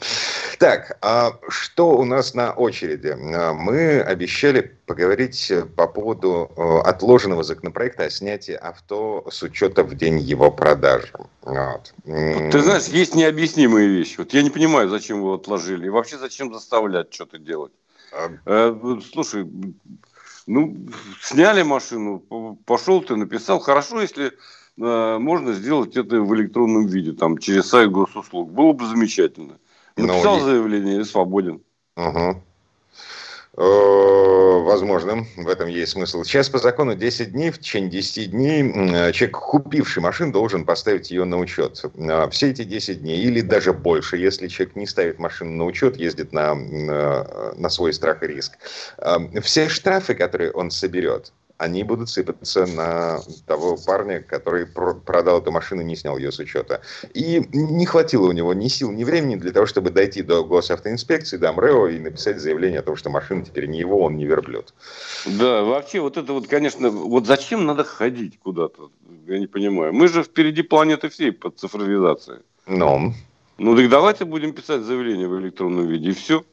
[0.58, 3.16] Так, а что у нас на очереди?
[3.18, 10.18] Мы обещали поговорить по поводу э, отложенного законопроекта о снятии авто с учета в день
[10.18, 11.12] его продажи.
[11.42, 11.92] Вот.
[12.04, 14.16] Ты знаешь, есть необъяснимые вещи.
[14.18, 15.86] Вот я не понимаю, зачем его отложили.
[15.86, 17.72] И вообще зачем заставлять что-то делать.
[18.44, 19.46] Э, слушай,
[20.46, 20.86] ну,
[21.20, 22.20] сняли машину,
[22.66, 23.60] пошел ты, написал.
[23.60, 24.32] Хорошо, если
[24.80, 28.50] э, можно сделать это в электронном виде, там, через сайт госуслуг.
[28.50, 29.58] Было бы замечательно.
[29.96, 30.44] Ну, написал Но...
[30.44, 31.62] заявление и свободен.
[31.96, 32.42] Угу.
[33.54, 35.26] Э, возможным.
[35.36, 36.24] В этом есть смысл.
[36.24, 41.10] Сейчас по закону 10 дней, в течение 10 дней э, человек, купивший машину, должен поставить
[41.10, 41.84] ее на учет.
[41.94, 45.98] Э, все эти 10 дней или даже больше, если человек не ставит машину на учет,
[45.98, 48.56] ездит на, на свой страх и риск.
[49.42, 51.32] Все штрафы, которые он соберет,
[51.62, 56.80] они будут сыпаться на того парня, который продал эту машину, не снял ее с учета.
[57.14, 61.36] И не хватило у него ни сил, ни времени для того, чтобы дойти до госавтоинспекции,
[61.36, 64.74] до МРЭО и написать заявление о том, что машина теперь не его, он не верблюд.
[65.24, 68.90] Да, вообще вот это вот, конечно, вот зачем надо ходить куда-то?
[69.26, 69.92] Я не понимаю.
[69.92, 72.40] Мы же впереди планеты всей под цифровизацией.
[72.66, 73.14] Ну?
[73.58, 76.44] Ну так давайте будем писать заявление в электронном виде, и все.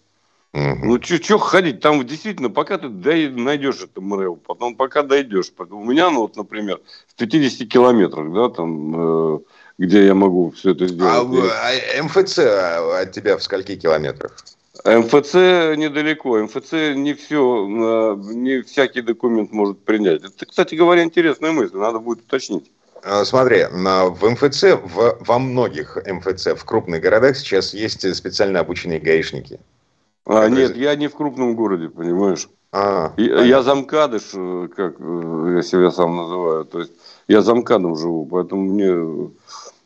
[0.53, 1.79] Ну, что ходить?
[1.79, 5.51] Там действительно, пока ты найдешь это МРЭО, потом пока дойдешь.
[5.57, 9.39] У меня, ну, вот, например, в 50 километрах, да, там, э,
[9.77, 11.51] где я могу все это сделать.
[11.51, 14.35] А, а МФЦ от тебя в скольки километрах?
[14.85, 15.33] МФЦ
[15.77, 16.39] недалеко.
[16.39, 20.23] МФЦ не все, э, не всякий документ может принять.
[20.23, 22.71] Это, кстати говоря, интересная мысль, надо будет уточнить.
[23.03, 28.99] А, смотри, в МФЦ, в, во многих МФЦ в крупных городах сейчас есть специально обученные
[28.99, 29.59] гаишники.
[30.31, 32.49] А, нет, я не в крупном городе, понимаешь.
[32.71, 36.65] А, я, я замкадыш, э, как э, я себя сам называю.
[36.65, 36.91] То есть
[37.27, 39.33] я замкадом живу, поэтому мне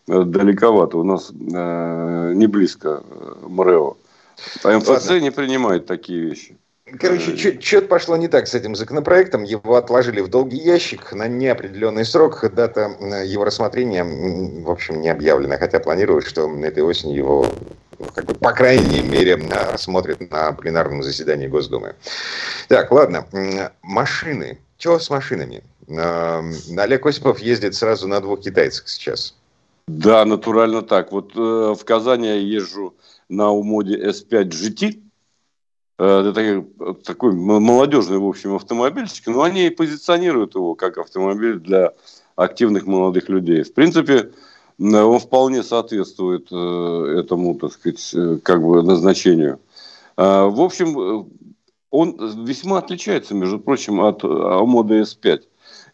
[0.10, 0.98] э, далековато.
[0.98, 3.04] У нас э, не близко
[3.48, 3.96] МРЭО.
[4.66, 5.20] А МФЦ Ладно.
[5.22, 6.58] не принимает такие вещи.
[7.00, 9.44] Короче, что-то пошло не так с этим законопроектом.
[9.44, 12.44] Его отложили в долгий ящик на неопределенный срок.
[12.54, 15.58] Дата его рассмотрения, в общем, не объявлена.
[15.58, 17.48] Хотя планировалось, что этой осенью его
[18.14, 19.36] как бы, по крайней мере,
[19.72, 21.96] рассмотрят на пленарном заседании Госдумы.
[22.68, 23.28] Так, ладно.
[23.82, 24.60] Машины.
[24.78, 25.64] Что с машинами?
[25.88, 29.36] Олег Осипов ездит сразу на двух китайцах сейчас.
[29.88, 31.12] Да, натурально так.
[31.12, 32.96] Вот э, в Казани я езжу
[33.28, 35.02] на Умоде S5 GT.
[36.04, 36.66] Э, это
[37.06, 39.28] такой молодежный, в общем, автомобильчик.
[39.28, 41.94] Но они позиционируют его как автомобиль для
[42.36, 43.64] активных молодых людей.
[43.64, 44.32] В принципе,
[44.80, 49.60] он вполне соответствует э, этому, так сказать, э, как бы назначению.
[50.18, 51.30] Э, в общем,
[51.90, 55.44] он весьма отличается, между прочим, от Амода S5.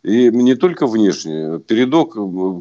[0.01, 1.59] И не только внешне.
[1.59, 2.13] Передок,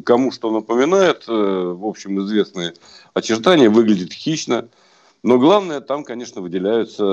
[0.05, 2.73] кому что напоминает, в общем, известные
[3.13, 4.67] очертания, выглядит хищно.
[5.23, 7.03] Но главное, там, конечно, выделяются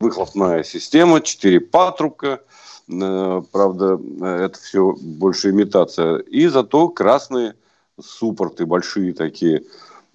[0.00, 2.40] выхлопная система, 4 патрубка,
[2.90, 6.18] Э, правда, это все больше имитация.
[6.18, 7.54] И зато красные
[8.00, 9.62] суппорты, большие такие.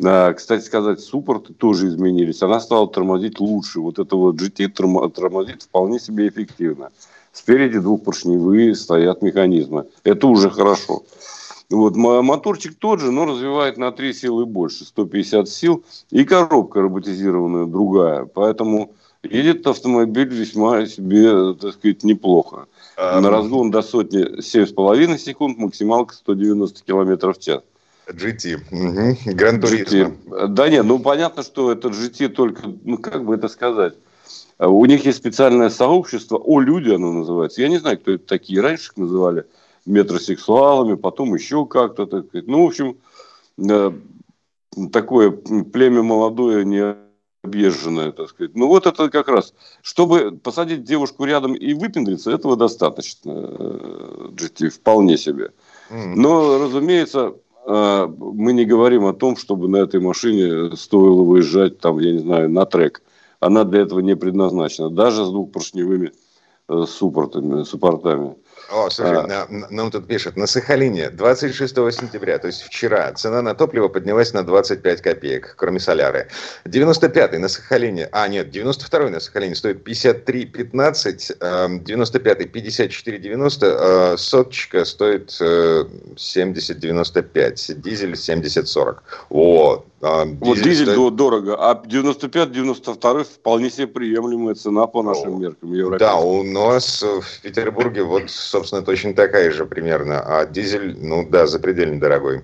[0.04, 2.42] Э, кстати сказать, суппорты тоже изменились.
[2.42, 3.80] Она стала тормозить лучше.
[3.80, 4.70] Вот это вот GT
[5.10, 6.92] тормозит вполне себе эффективно.
[7.32, 9.88] Спереди двухпоршневые стоят механизмы.
[10.04, 11.04] Это уже хорошо.
[11.70, 15.84] Вот, моторчик тот же, но развивает на 3 силы больше, 150 сил.
[16.12, 18.26] И коробка роботизированная другая.
[18.26, 22.68] Поэтому едет автомобиль весьма себе, так сказать, неплохо.
[22.98, 27.62] А, На разгон до сотни 7,5 секунд, максималка 190 км в час.
[28.08, 28.60] GT.
[28.72, 29.34] Угу.
[29.36, 30.48] Гран GT.
[30.50, 33.96] Да нет, ну понятно, что это GT только, ну как бы это сказать.
[34.60, 37.62] У них есть специальное сообщество, о люди оно называется.
[37.62, 38.62] Я не знаю, кто это такие.
[38.62, 39.46] Раньше их называли
[39.86, 42.06] метросексуалами, потом еще как-то.
[42.06, 42.48] Так сказать.
[42.48, 42.98] Ну, в общем,
[43.58, 43.92] э,
[44.92, 46.96] такое племя молодое, не
[47.44, 48.56] объезженная, так сказать.
[48.56, 54.70] Ну вот это как раз, чтобы посадить девушку рядом и выпендриться, этого достаточно, GT, э,
[54.70, 55.52] вполне себе.
[55.92, 57.36] Но, разумеется,
[57.68, 62.20] э, мы не говорим о том, чтобы на этой машине стоило выезжать, там, я не
[62.20, 63.04] знаю, на трек.
[63.40, 66.12] Она для этого не предназначена, даже с двухпоршневыми
[66.88, 68.36] суппортами, суппортами.
[68.70, 69.28] О, слушай, а...
[69.28, 74.34] на, нам тут пишет, на Сахалине 26 сентября, то есть вчера, цена на топливо поднялась
[74.34, 76.28] на 25 копеек, кроме соляры.
[76.66, 87.26] 95-й на Сахалине, а нет, 92-й на Сахалине стоит 53,15, 95-й 54,90, соточка стоит 70,95,
[87.36, 88.98] э, дизель 70,40.
[89.30, 91.16] О, а, вот дизель стоит...
[91.16, 95.98] дорого, а 95-92 вполне себе приемлемая цена по нашим меркам.
[95.98, 100.22] Да, у нас в Петербурге вот, собственно, точно такая же примерно.
[100.22, 102.44] А дизель, ну да, запредельно дорогой.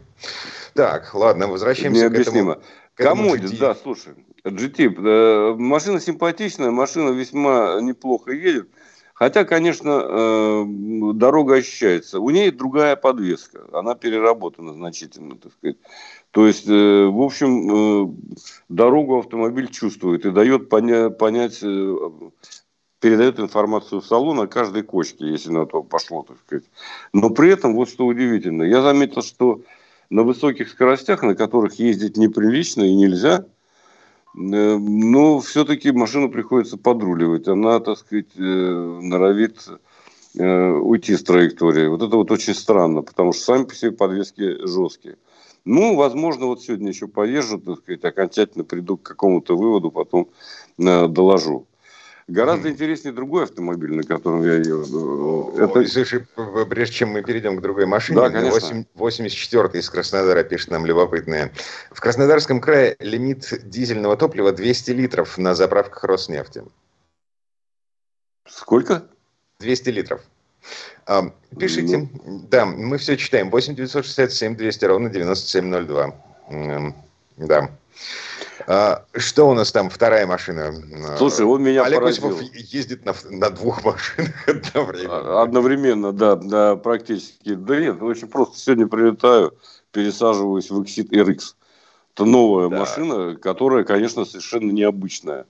[0.74, 2.56] Так, ладно, возвращаемся Необъяснимо.
[2.96, 3.16] к этому.
[3.16, 3.60] Кому GT.
[3.60, 8.70] да, слушай, GT, э, машина симпатичная, машина весьма неплохо едет.
[9.14, 10.64] Хотя, конечно, э,
[11.14, 12.20] дорога ощущается.
[12.20, 13.68] У нее другая подвеска.
[13.72, 15.78] Она переработана значительно, так сказать.
[16.32, 18.08] То есть, э, в общем, э,
[18.70, 22.10] дорогу автомобиль чувствует и дает поня- понять, э,
[23.02, 26.64] передает информацию в салон о каждой кочке, если на то пошло, так сказать.
[27.14, 29.62] Но при этом, вот что удивительно, я заметил, что
[30.10, 33.46] на высоких скоростях, на которых ездить неприлично и нельзя,
[34.34, 37.48] но все-таки машину приходится подруливать.
[37.50, 39.58] Она, так сказать, норовит
[40.36, 41.88] уйти с траектории.
[41.88, 45.18] Вот это вот очень странно, потому что сами по себе подвески жесткие.
[45.64, 50.30] Ну, возможно, вот сегодня еще поезжу, так сказать, окончательно приду к какому-то выводу, потом
[50.80, 51.68] э, доложу.
[52.28, 52.72] Гораздо mm.
[52.72, 55.54] интереснее другой автомобиль, на котором я еду.
[55.58, 55.80] Это...
[55.80, 56.26] Ой, слушай,
[56.70, 58.86] прежде чем мы перейдем к другой машине, да, конечно.
[58.96, 61.52] 84 из Краснодара пишет нам любопытное.
[61.92, 66.64] В Краснодарском крае лимит дизельного топлива 200 литров на заправках Роснефти.
[68.48, 69.04] Сколько?
[69.60, 70.22] 200 литров.
[71.58, 72.10] Пишите.
[72.26, 72.42] Ну.
[72.50, 73.50] Да, мы все читаем.
[73.50, 76.16] 8 967 200 ровно 9702.
[77.38, 77.70] Да.
[78.68, 79.90] А, что у нас там?
[79.90, 80.74] Вторая машина.
[81.18, 82.30] Слушай, он меня Олег поразил.
[82.30, 85.40] Осипов ездит на, на двух машинах одновременно.
[85.40, 87.56] А, одновременно, да, да, практически.
[87.56, 88.58] Да нет, очень просто.
[88.58, 89.58] Сегодня прилетаю,
[89.92, 91.56] пересаживаюсь в Exit RX.
[92.14, 92.80] Это новая да.
[92.80, 95.46] машина, которая, конечно, совершенно необычная.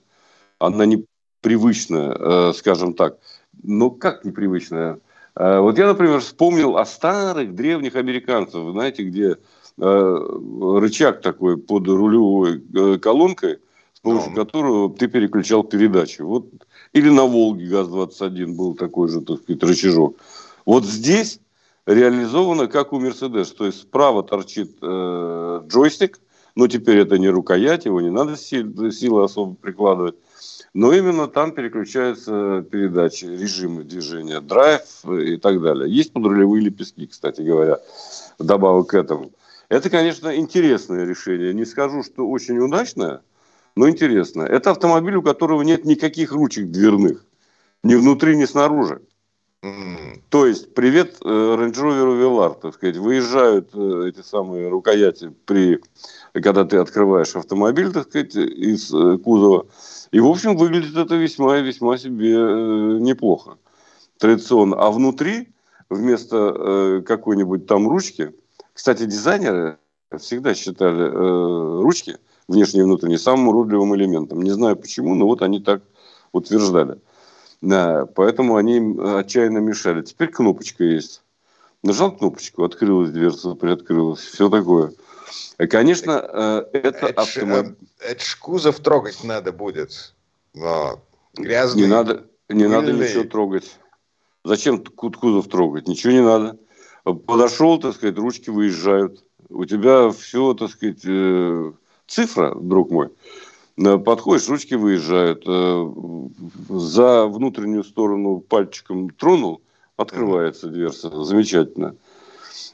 [0.58, 3.18] Она непривычная, э, скажем так.
[3.62, 4.98] Но как непривычная?
[5.34, 9.38] Вот я, например, вспомнил о старых древних американцев, знаете, где
[9.78, 13.58] э, рычаг такой под рулевой э, колонкой,
[13.94, 14.36] с помощью no.
[14.36, 16.20] которого ты переключал передачи.
[16.20, 16.48] Вот,
[16.92, 20.18] или на Волге ГАЗ-21 был такой же, так сказать, рычажок.
[20.66, 21.40] Вот здесь
[21.86, 23.52] реализовано как у Мерседес.
[23.52, 26.20] То есть справа торчит э, джойстик,
[26.54, 30.16] но теперь это не рукоять, его не надо силы особо прикладывать.
[30.74, 35.94] Но именно там переключаются передачи, режимы движения, драйв и так далее.
[35.94, 37.78] Есть подрулевые лепестки, кстати говоря,
[38.38, 39.32] добавок к этому.
[39.68, 41.52] Это, конечно, интересное решение.
[41.52, 43.20] Не скажу, что очень удачное,
[43.76, 44.46] но интересное.
[44.46, 47.24] Это автомобиль, у которого нет никаких ручек дверных.
[47.82, 49.02] Ни внутри, ни снаружи.
[50.28, 55.80] То есть, привет э, Range Rover Velar, так сказать, выезжают э, эти самые рукояти при,
[56.32, 59.66] когда ты открываешь автомобиль, так сказать, из э, кузова.
[60.10, 63.56] И, в общем, выглядит это весьма и весьма себе неплохо,
[64.18, 64.74] традиционно.
[64.80, 65.52] А внутри,
[65.88, 68.34] вместо какой-нибудь там ручки,
[68.72, 69.78] кстати, дизайнеры
[70.18, 71.08] всегда считали
[71.80, 74.42] ручки, внешние и внутренние, самым уродливым элементом.
[74.42, 75.82] Не знаю почему, но вот они так
[76.32, 76.98] утверждали.
[77.62, 80.02] Да, поэтому они отчаянно мешали.
[80.02, 81.22] Теперь кнопочка есть.
[81.84, 84.20] Нажал кнопочку, открылась дверца, приоткрылась.
[84.20, 84.92] Все такое.
[85.58, 87.76] И, конечно, э, это, это автомобиль...
[88.00, 90.14] Э, это ж кузов трогать надо будет.
[90.54, 91.00] Но
[91.34, 91.82] грязный.
[91.82, 93.76] Не надо, не надо ничего трогать.
[94.44, 95.86] Зачем кузов трогать?
[95.86, 96.58] Ничего не надо.
[97.04, 99.24] Подошел, так сказать, ручки выезжают.
[99.48, 101.72] У тебя все, так сказать, э,
[102.08, 103.10] цифра, друг мой.
[103.76, 105.44] Э, подходишь, ручки выезжают.
[105.46, 105.92] Э,
[106.68, 109.62] за внутреннюю сторону пальчиком тронул,
[109.96, 111.24] открывается дверца.
[111.24, 111.96] Замечательно.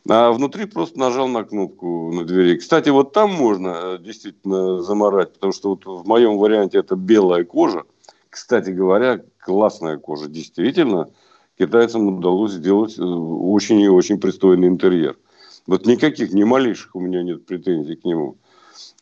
[0.09, 2.57] А внутри просто нажал на кнопку на двери.
[2.57, 7.45] Кстати, вот там можно э, действительно заморать, потому что вот в моем варианте это белая
[7.45, 7.85] кожа.
[8.31, 10.29] Кстати говоря, классная кожа.
[10.29, 11.09] Действительно,
[11.59, 15.17] китайцам удалось сделать очень и очень пристойный интерьер.
[15.67, 18.37] Вот никаких, ни малейших у меня нет претензий к нему.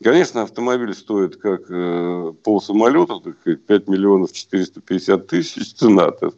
[0.02, 6.34] Конечно, автомобиль стоит как э, полсамолета, так сказать, 5 миллионов 450 тысяч цена, так.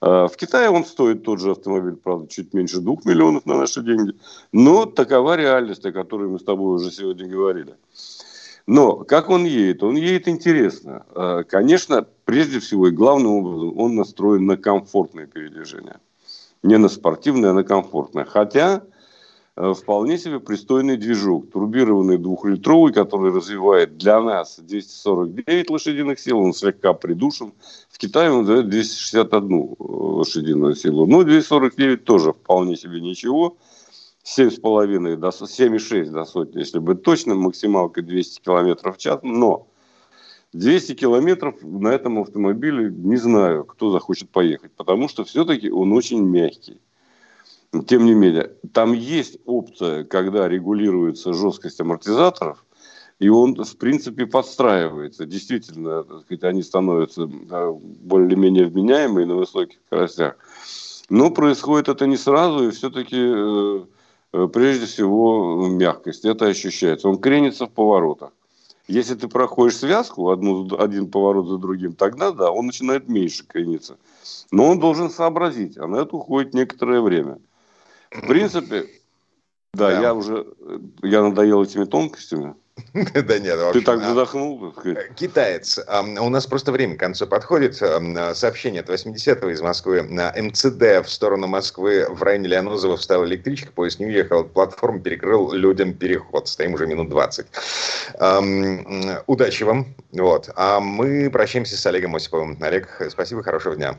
[0.00, 3.82] А в Китае он стоит тот же автомобиль, правда, чуть меньше 2 миллионов на наши
[3.82, 4.14] деньги.
[4.52, 7.74] Но такова реальность, о которой мы с тобой уже сегодня говорили.
[8.66, 9.82] Но как он едет?
[9.82, 11.06] Он едет интересно.
[11.14, 15.98] А, конечно, прежде всего и главным образом он настроен на комфортное передвижение.
[16.62, 18.24] Не на спортивное, а на комфортное.
[18.24, 18.82] Хотя
[19.56, 26.92] вполне себе пристойный движок, турбированный двухлитровый, который развивает для нас 249 лошадиных сил, он слегка
[26.92, 27.52] придушен.
[27.88, 31.06] В Китае он дает 261 э, лошадиную силу.
[31.06, 33.56] Ну, 249 тоже вполне себе ничего.
[34.24, 39.20] 7,5 до 7,6 до сотни, если быть точным, максималка 200 км в час.
[39.22, 39.68] Но
[40.52, 46.22] 200 километров на этом автомобиле не знаю, кто захочет поехать, потому что все-таки он очень
[46.22, 46.80] мягкий.
[47.82, 52.64] Тем не менее, там есть опция, когда регулируется жесткость амортизаторов,
[53.18, 55.26] и он, в принципе, подстраивается.
[55.26, 60.36] Действительно, так сказать, они становятся более-менее вменяемые на высоких скоростях.
[61.10, 63.84] Но происходит это не сразу, и все-таки э,
[64.32, 66.24] э, прежде всего мягкость.
[66.24, 67.08] Это ощущается.
[67.08, 68.30] Он кренится в поворотах.
[68.86, 73.96] Если ты проходишь связку, одну, один поворот за другим, тогда да, он начинает меньше крениться.
[74.50, 77.38] Но он должен сообразить, а на это уходит некоторое время.
[78.14, 78.86] В принципе,
[79.74, 80.46] да, да, я уже,
[81.02, 82.54] я надоел этими тонкостями.
[82.92, 84.74] Да нет, Ты так а, задохнул?
[85.14, 85.78] Китаец.
[86.20, 87.76] У нас просто время к концу подходит.
[87.76, 90.02] Сообщение от 80-го из Москвы.
[90.02, 95.52] На МЦД в сторону Москвы в районе Леонозова встала электричка, поезд не уехал, платформа перекрыл
[95.52, 96.48] людям переход.
[96.48, 97.46] Стоим уже минут 20.
[99.26, 99.94] Удачи вам.
[100.12, 100.50] Вот.
[100.56, 102.58] А мы прощаемся с Олегом Осиповым.
[102.60, 103.98] Олег, спасибо, хорошего дня.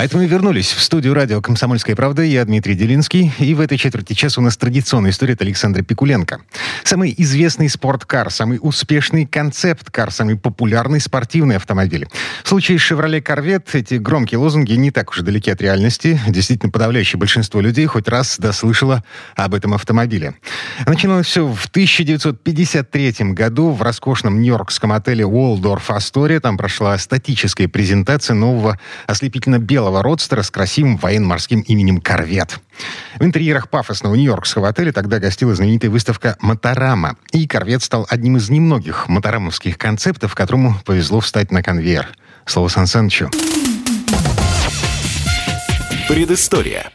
[0.00, 2.22] А это мы вернулись в студию радио «Комсомольская правда».
[2.22, 3.34] Я Дмитрий Делинский.
[3.38, 6.40] И в этой четверти часа у нас традиционная история от Александра Пикуленко.
[6.84, 12.08] Самый известный спорткар, самый успешный концепт-кар, самый популярный спортивный автомобиль.
[12.42, 16.18] В случае «Шевроле Корвет» эти громкие лозунги не так уж далеки от реальности.
[16.26, 19.04] Действительно, подавляющее большинство людей хоть раз дослышало
[19.36, 20.34] об этом автомобиле.
[20.86, 26.40] Начиналось все в 1953 году в роскошном нью-йоркском отеле Уолдорф Астория.
[26.40, 32.60] Там прошла статическая презентация нового ослепительно-белого белого родстера с красивым военно-морским именем «Корвет».
[33.18, 37.16] В интерьерах пафосного нью-йоркского отеля тогда гостила знаменитая выставка «Моторама».
[37.32, 42.06] И «Корвет» стал одним из немногих моторамовских концептов, которому повезло встать на конвейер.
[42.46, 43.30] Слово Сан Санычу.
[46.06, 46.92] Предыстория.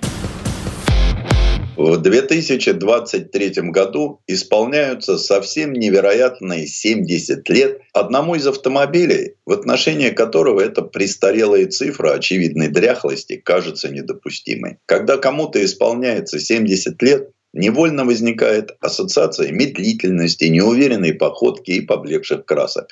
[1.78, 10.84] В 2023 году исполняются совсем невероятные 70 лет одному из автомобилей, в отношении которого эта
[10.84, 14.78] престарелая цифра очевидной дряхлости кажется недопустимой.
[14.86, 22.88] Когда кому-то исполняется 70 лет, невольно возникает ассоциация медлительности, неуверенной походки и поблекших красок.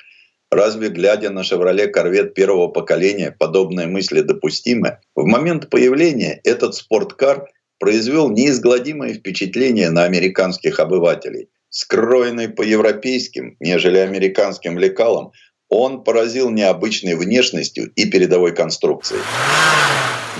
[0.51, 4.99] Разве, глядя на «Шевроле Корвет» первого поколения, подобные мысли допустимы?
[5.15, 7.47] В момент появления этот спорткар
[7.79, 11.49] произвел неизгладимое впечатление на американских обывателей.
[11.69, 15.31] Скроенный по европейским, нежели американским лекалам,
[15.69, 19.21] он поразил необычной внешностью и передовой конструкцией.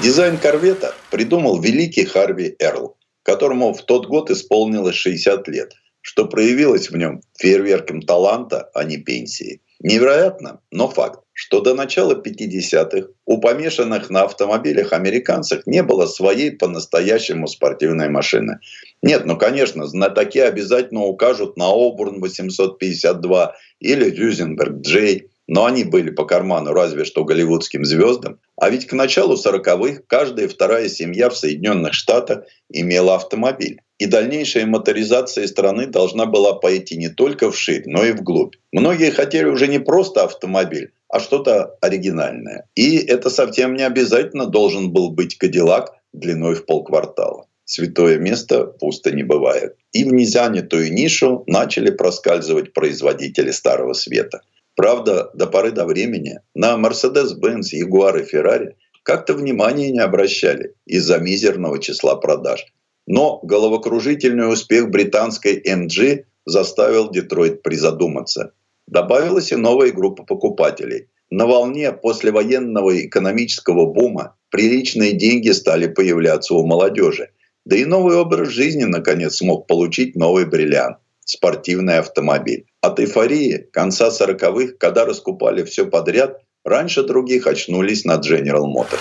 [0.02, 5.74] Дизайн корвета придумал великий Харви Эрл, которому в тот год исполнилось 60 лет.
[6.04, 9.62] Что проявилось в нем фейерверком таланта, а не пенсии.
[9.80, 16.52] Невероятно, но факт, что до начала 50-х у помешанных на автомобилях американцев не было своей
[16.52, 18.60] по-настоящему спортивной машины.
[19.02, 26.10] Нет, ну конечно, знатоки обязательно укажут на Обурн 852 или Дюзенберг Джей, но они были
[26.10, 28.40] по карману разве что голливудским звездам.
[28.58, 33.82] А ведь к началу 40-х каждая вторая семья в Соединенных Штатах имела автомобиль.
[34.00, 38.56] И дальнейшая моторизация страны должна была пойти не только вширь, но и вглубь.
[38.72, 42.68] Многие хотели уже не просто автомобиль, а что-то оригинальное.
[42.76, 47.46] И это совсем не обязательно должен был быть Кадиллак длиной в полквартала.
[47.66, 49.76] Святое место пусто не бывает.
[49.94, 54.42] И в незанятую нишу начали проскальзывать производители Старого Света.
[54.76, 61.20] Правда, до поры до времени на Mercedes-Benz, Jaguar и Ferrari как-то внимания не обращали из-за
[61.20, 62.66] мизерного числа продаж.
[63.06, 68.54] Но головокружительный успех британской MG заставил Детройт призадуматься.
[68.88, 71.10] Добавилась и новая группа покупателей.
[71.30, 77.30] На волне послевоенного экономического бума приличные деньги стали появляться у молодежи.
[77.66, 82.66] Да и новый образ жизни, наконец, смог получить новый бриллиант– спортивный автомобиль.
[82.84, 89.00] От эйфории конца 40-х, когда раскупали все подряд, раньше других очнулись на General Motors.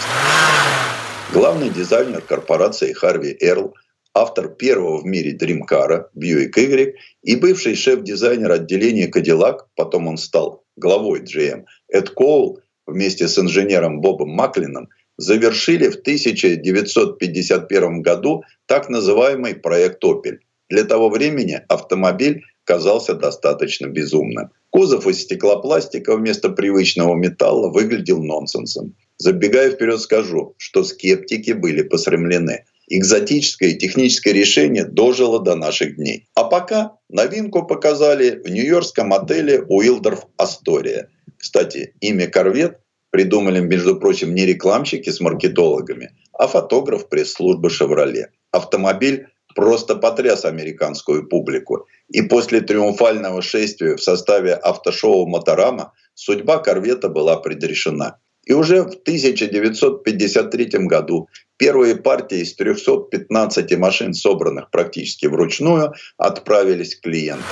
[1.32, 3.74] Главный дизайнер корпорации Харви Эрл
[4.14, 10.62] автор первого в мире дримкара Buick Y и бывший шеф-дизайнер отделения Cadillac, потом он стал
[10.76, 19.56] главой GM, Эд Коул вместе с инженером Бобом Маклином завершили в 1951 году так называемый
[19.56, 20.38] проект «Опель».
[20.68, 24.50] Для того времени автомобиль казался достаточно безумным.
[24.70, 28.94] Кузов из стеклопластика вместо привычного металла выглядел нонсенсом.
[29.18, 36.28] Забегая вперед, скажу, что скептики были посрамлены экзотическое техническое решение дожило до наших дней.
[36.34, 41.08] А пока новинку показали в нью-йоркском отеле Уилдорф Астория.
[41.38, 48.30] Кстати, имя «Корвет» придумали, между прочим, не рекламщики с маркетологами, а фотограф пресс-службы «Шевроле».
[48.50, 51.86] Автомобиль просто потряс американскую публику.
[52.08, 58.18] И после триумфального шествия в составе автошоу «Моторама» судьба корвета была предрешена.
[58.44, 61.28] И уже в 1953 году
[61.58, 67.46] первые партии из 315 машин, собранных практически вручную, отправились к клиентам.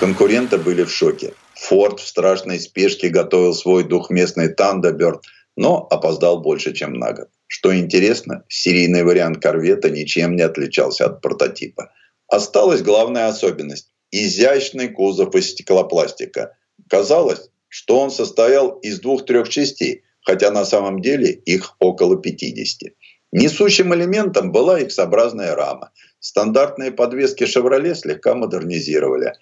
[0.00, 1.32] Конкуренты были в шоке.
[1.54, 5.20] Форд в страшной спешке готовил свой двухместный Thunderbird,
[5.56, 7.28] но опоздал больше, чем на год.
[7.46, 11.92] Что интересно, серийный вариант корвета ничем не отличался от прототипа.
[12.28, 16.56] Осталась главная особенность– изящный кузов из стеклопластика.
[16.88, 22.92] Казалось, что он состоял из двух-трех частей, хотя на самом деле их около 50.
[23.32, 25.90] Несущим элементом была X-образная рама.
[26.20, 29.32] Стандартные подвески «Шевроле» слегка модернизировали.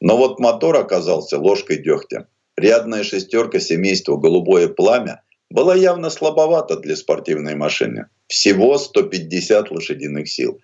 [0.00, 2.28] Но вот мотор оказался ложкой дегтя.
[2.56, 8.06] Рядная шестерка семейства «Голубое пламя» была явно слабовата для спортивной машины.
[8.28, 10.60] Всего 150 лошадиных сил.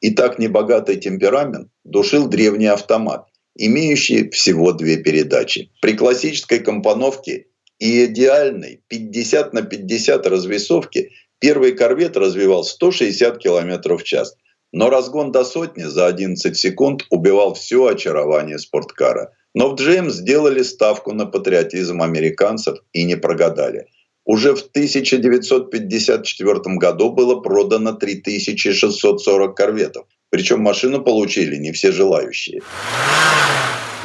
[0.00, 3.26] И так небогатый темперамент душил древний автомат,
[3.56, 5.70] имеющий всего две передачи.
[5.82, 7.46] При классической компоновке
[7.78, 11.10] и идеальной 50 на 50 развесовке
[11.40, 14.36] первый корвет развивал 160 км в час.
[14.72, 19.32] Но разгон до сотни за 11 секунд убивал все очарование спорткара.
[19.52, 23.86] Но в GM сделали ставку на патриотизм американцев и не прогадали.
[24.32, 30.06] Уже в 1954 году было продано 3640 корветов.
[30.30, 32.60] Причем машину получили не все желающие.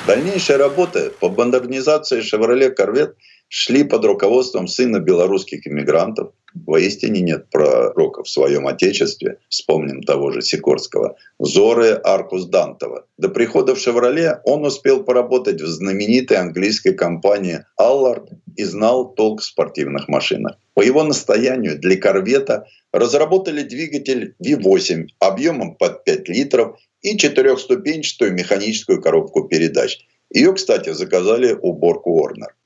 [0.08, 3.16] Дальнейшая работа по модернизации «Шевроле Корвет»
[3.50, 6.32] шли под руководством сына белорусских иммигрантов.
[6.56, 13.06] Воистине нет пророка в своем отечестве, вспомним того же Сикорского, Зоры Аркус Дантова.
[13.20, 19.42] До прихода в «Шевроле» он успел поработать в знаменитой английской компании «Аллард» и знал толк
[19.42, 20.58] в спортивных машинах.
[20.74, 29.02] По его настоянию для корвета разработали двигатель V8 объемом под 5 литров и четырехступенчатую механическую
[29.02, 30.00] коробку передач.
[30.34, 32.04] Ее, кстати, заказали у Борг.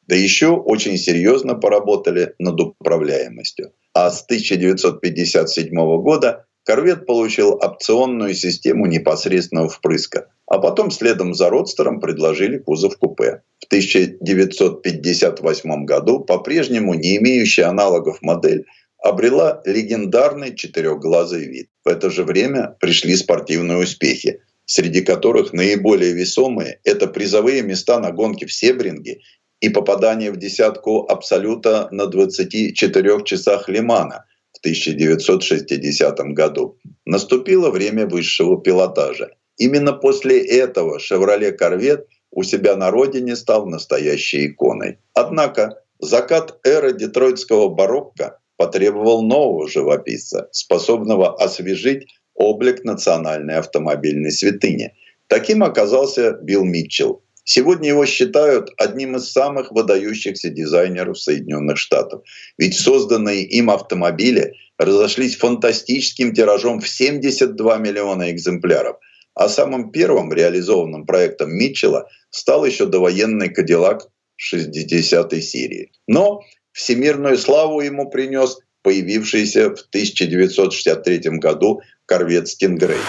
[0.08, 3.74] Да еще очень серьезно поработали над управляемостью.
[3.94, 5.70] А с 1957
[6.02, 13.42] года корвет получил опционную систему непосредственного впрыска, а потом следом за родстером предложили кузов купе.
[13.60, 18.66] В 1958 году по-прежнему не имеющая аналогов модель
[18.98, 21.70] обрела легендарный четырехглазый вид.
[21.86, 28.10] В это же время пришли спортивные успехи, среди которых наиболее весомые– это призовые места на
[28.12, 29.20] гонке в Себринге
[29.62, 36.80] и попадание в десятку абсолюта на 24 часах Лимана в 1960 году.
[37.06, 39.30] Наступило время высшего пилотажа.
[39.60, 45.00] Именно после этого «Шевроле Корвет» у себя на родине стал настоящей иконой.
[45.14, 54.94] Однако закат эры детройтского барокко потребовал нового живописца, способного освежить облик национальной автомобильной святыни.
[55.28, 57.22] Таким оказался Билл Митчелл.
[57.44, 62.22] Сегодня его считают одним из самых выдающихся дизайнеров Соединенных Штатов.
[62.58, 68.96] Ведь созданные им автомобили разошлись фантастическим тиражом в 72 миллиона экземпляров–
[69.40, 75.94] а самым первым реализованным проектом Митчелла стал еще довоенный Кадиллак 60-й серии.
[76.08, 76.42] Но
[76.74, 83.00] всемирную славу ему принес появившийся в 1963 году корвет «Стингрей».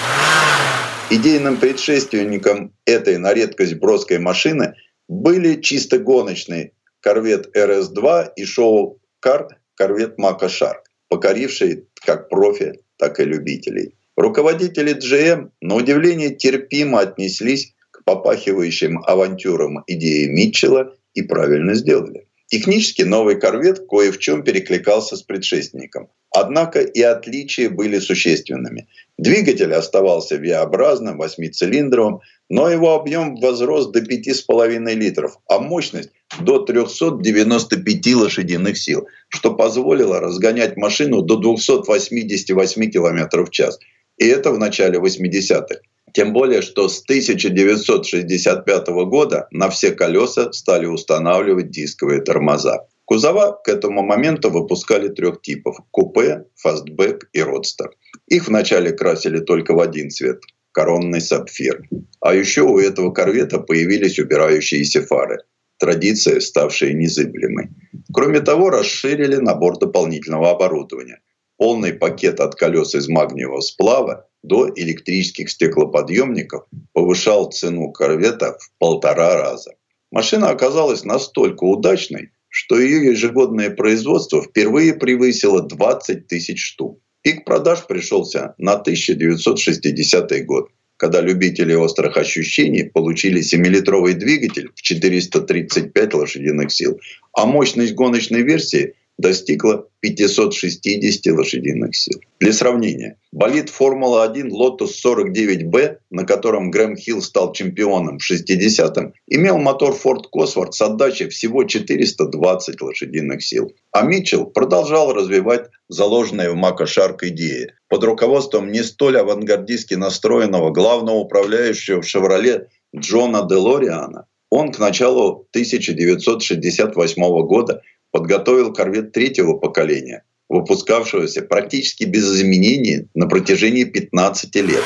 [1.11, 4.77] Идейным предшественником этой на редкость броской машины
[5.09, 13.25] были чисто гоночный корвет РС-2 и шоу-кар корвет Мака Шарк, покоривший как профи, так и
[13.25, 13.97] любителей.
[14.21, 22.27] Руководители GM, на удивление, терпимо отнеслись к попахивающим авантюрам идеи Митчелла и правильно сделали.
[22.49, 26.09] Технически новый корвет кое в чем перекликался с предшественником.
[26.37, 28.89] Однако и отличия были существенными.
[29.17, 36.11] Двигатель оставался V-образным, восьмицилиндровым, но его объем возрос до 5,5 литров, а мощность
[36.41, 43.79] до 395 лошадиных сил, что позволило разгонять машину до 288 км в час–
[44.21, 45.81] и это в начале 80-х.
[46.13, 52.87] Тем более, что с 1965 года на все колеса стали устанавливать дисковые тормоза.
[53.07, 57.91] Кузова к этому моменту выпускали трех типов– купе, фастбэк и родстер.
[58.29, 60.43] Их вначале красили только в один цвет–
[60.73, 61.83] коронный сапфир.
[62.21, 65.39] А еще у этого корвета появились убирающиеся фары.
[65.79, 67.71] Традиция, ставшая незыблемой.
[68.13, 71.21] Кроме того, расширили набор дополнительного оборудования–
[71.61, 79.37] полный пакет от колес из магниевого сплава до электрических стеклоподъемников повышал цену корвета в полтора
[79.37, 79.75] раза.
[80.11, 86.99] Машина оказалась настолько удачной, что ее ежегодное производство впервые превысило 20 тысяч штук.
[87.21, 96.15] Пик продаж пришелся на 1960 год, когда любители острых ощущений получили 7-литровый двигатель в 435
[96.15, 96.99] лошадиных сил,
[97.35, 102.21] а мощность гоночной версии достигла 560 лошадиных сил.
[102.41, 109.59] Для сравнения, болид Формула-1 Lotus 49B, на котором Грэм Хилл стал чемпионом в 60-м, имел
[109.59, 113.73] мотор Ford Cosworth с отдачей всего 420 лошадиных сил.
[113.93, 120.71] А Митчелл продолжал развивать заложенные в Мака Шарк идеи под руководством не столь авангардистски настроенного
[120.71, 124.27] главного управляющего в «Шевроле» Джона Делориана.
[124.49, 133.85] Он к началу 1968 года подготовил корвет третьего поколения, выпускавшегося практически без изменений на протяжении
[133.85, 134.85] 15 лет.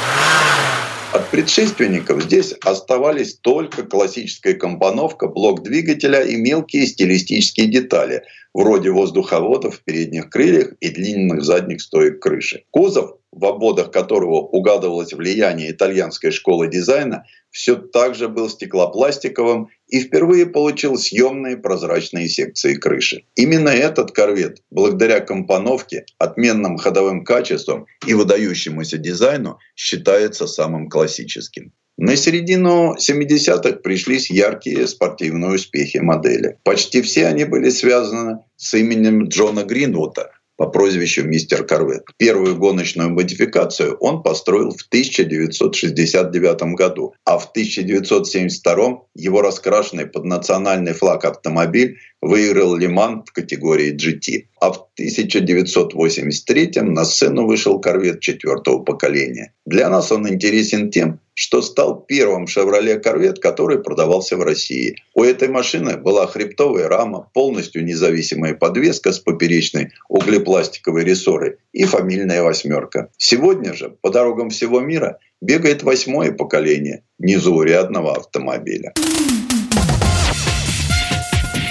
[1.12, 8.22] От предшественников здесь оставались только классическая компоновка, блок двигателя и мелкие стилистические детали,
[8.52, 12.64] вроде воздуховодов в передних крыльях и длинных задних стоек крыши.
[12.70, 20.00] Кузов в ободах которого угадывалось влияние итальянской школы дизайна, все так же был стеклопластиковым и
[20.00, 23.24] впервые получил съемные прозрачные секции крыши.
[23.34, 31.72] Именно этот корвет, благодаря компоновке, отменным ходовым качествам и выдающемуся дизайну, считается самым классическим.
[31.96, 36.58] На середину 70-х пришлись яркие спортивные успехи модели.
[36.64, 42.04] Почти все они были связаны с именем Джона Гринвута, по прозвищу Мистер Корвет.
[42.16, 50.92] Первую гоночную модификацию он построил в 1969 году, а в 1972 его раскрашенный под национальный
[50.92, 54.46] флаг автомобиль выиграл Лиман в категории GT.
[54.60, 59.52] А в 1983 на сцену вышел корвет четвертого поколения.
[59.66, 64.96] Для нас он интересен тем, что стал первым «Шевроле Корвет», который продавался в России.
[65.14, 72.42] У этой машины была хребтовая рама, полностью независимая подвеска с поперечной углепластиковой рессорой и фамильная
[72.42, 73.10] восьмерка.
[73.16, 78.94] Сегодня же по дорогам всего мира бегает восьмое поколение незаурядного автомобиля.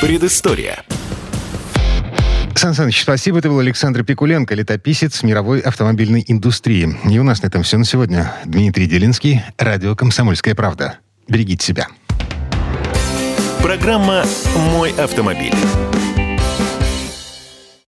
[0.01, 0.84] Предыстория.
[2.64, 3.39] Сан Саныч, спасибо.
[3.39, 6.97] Это был Александр Пикуленко, летописец мировой автомобильной индустрии.
[7.11, 8.32] И у нас на этом все на сегодня.
[8.45, 10.99] Дмитрий Делинский, радио «Комсомольская правда».
[11.28, 11.88] Берегите себя.
[13.61, 14.24] Программа
[14.72, 15.51] «Мой автомобиль».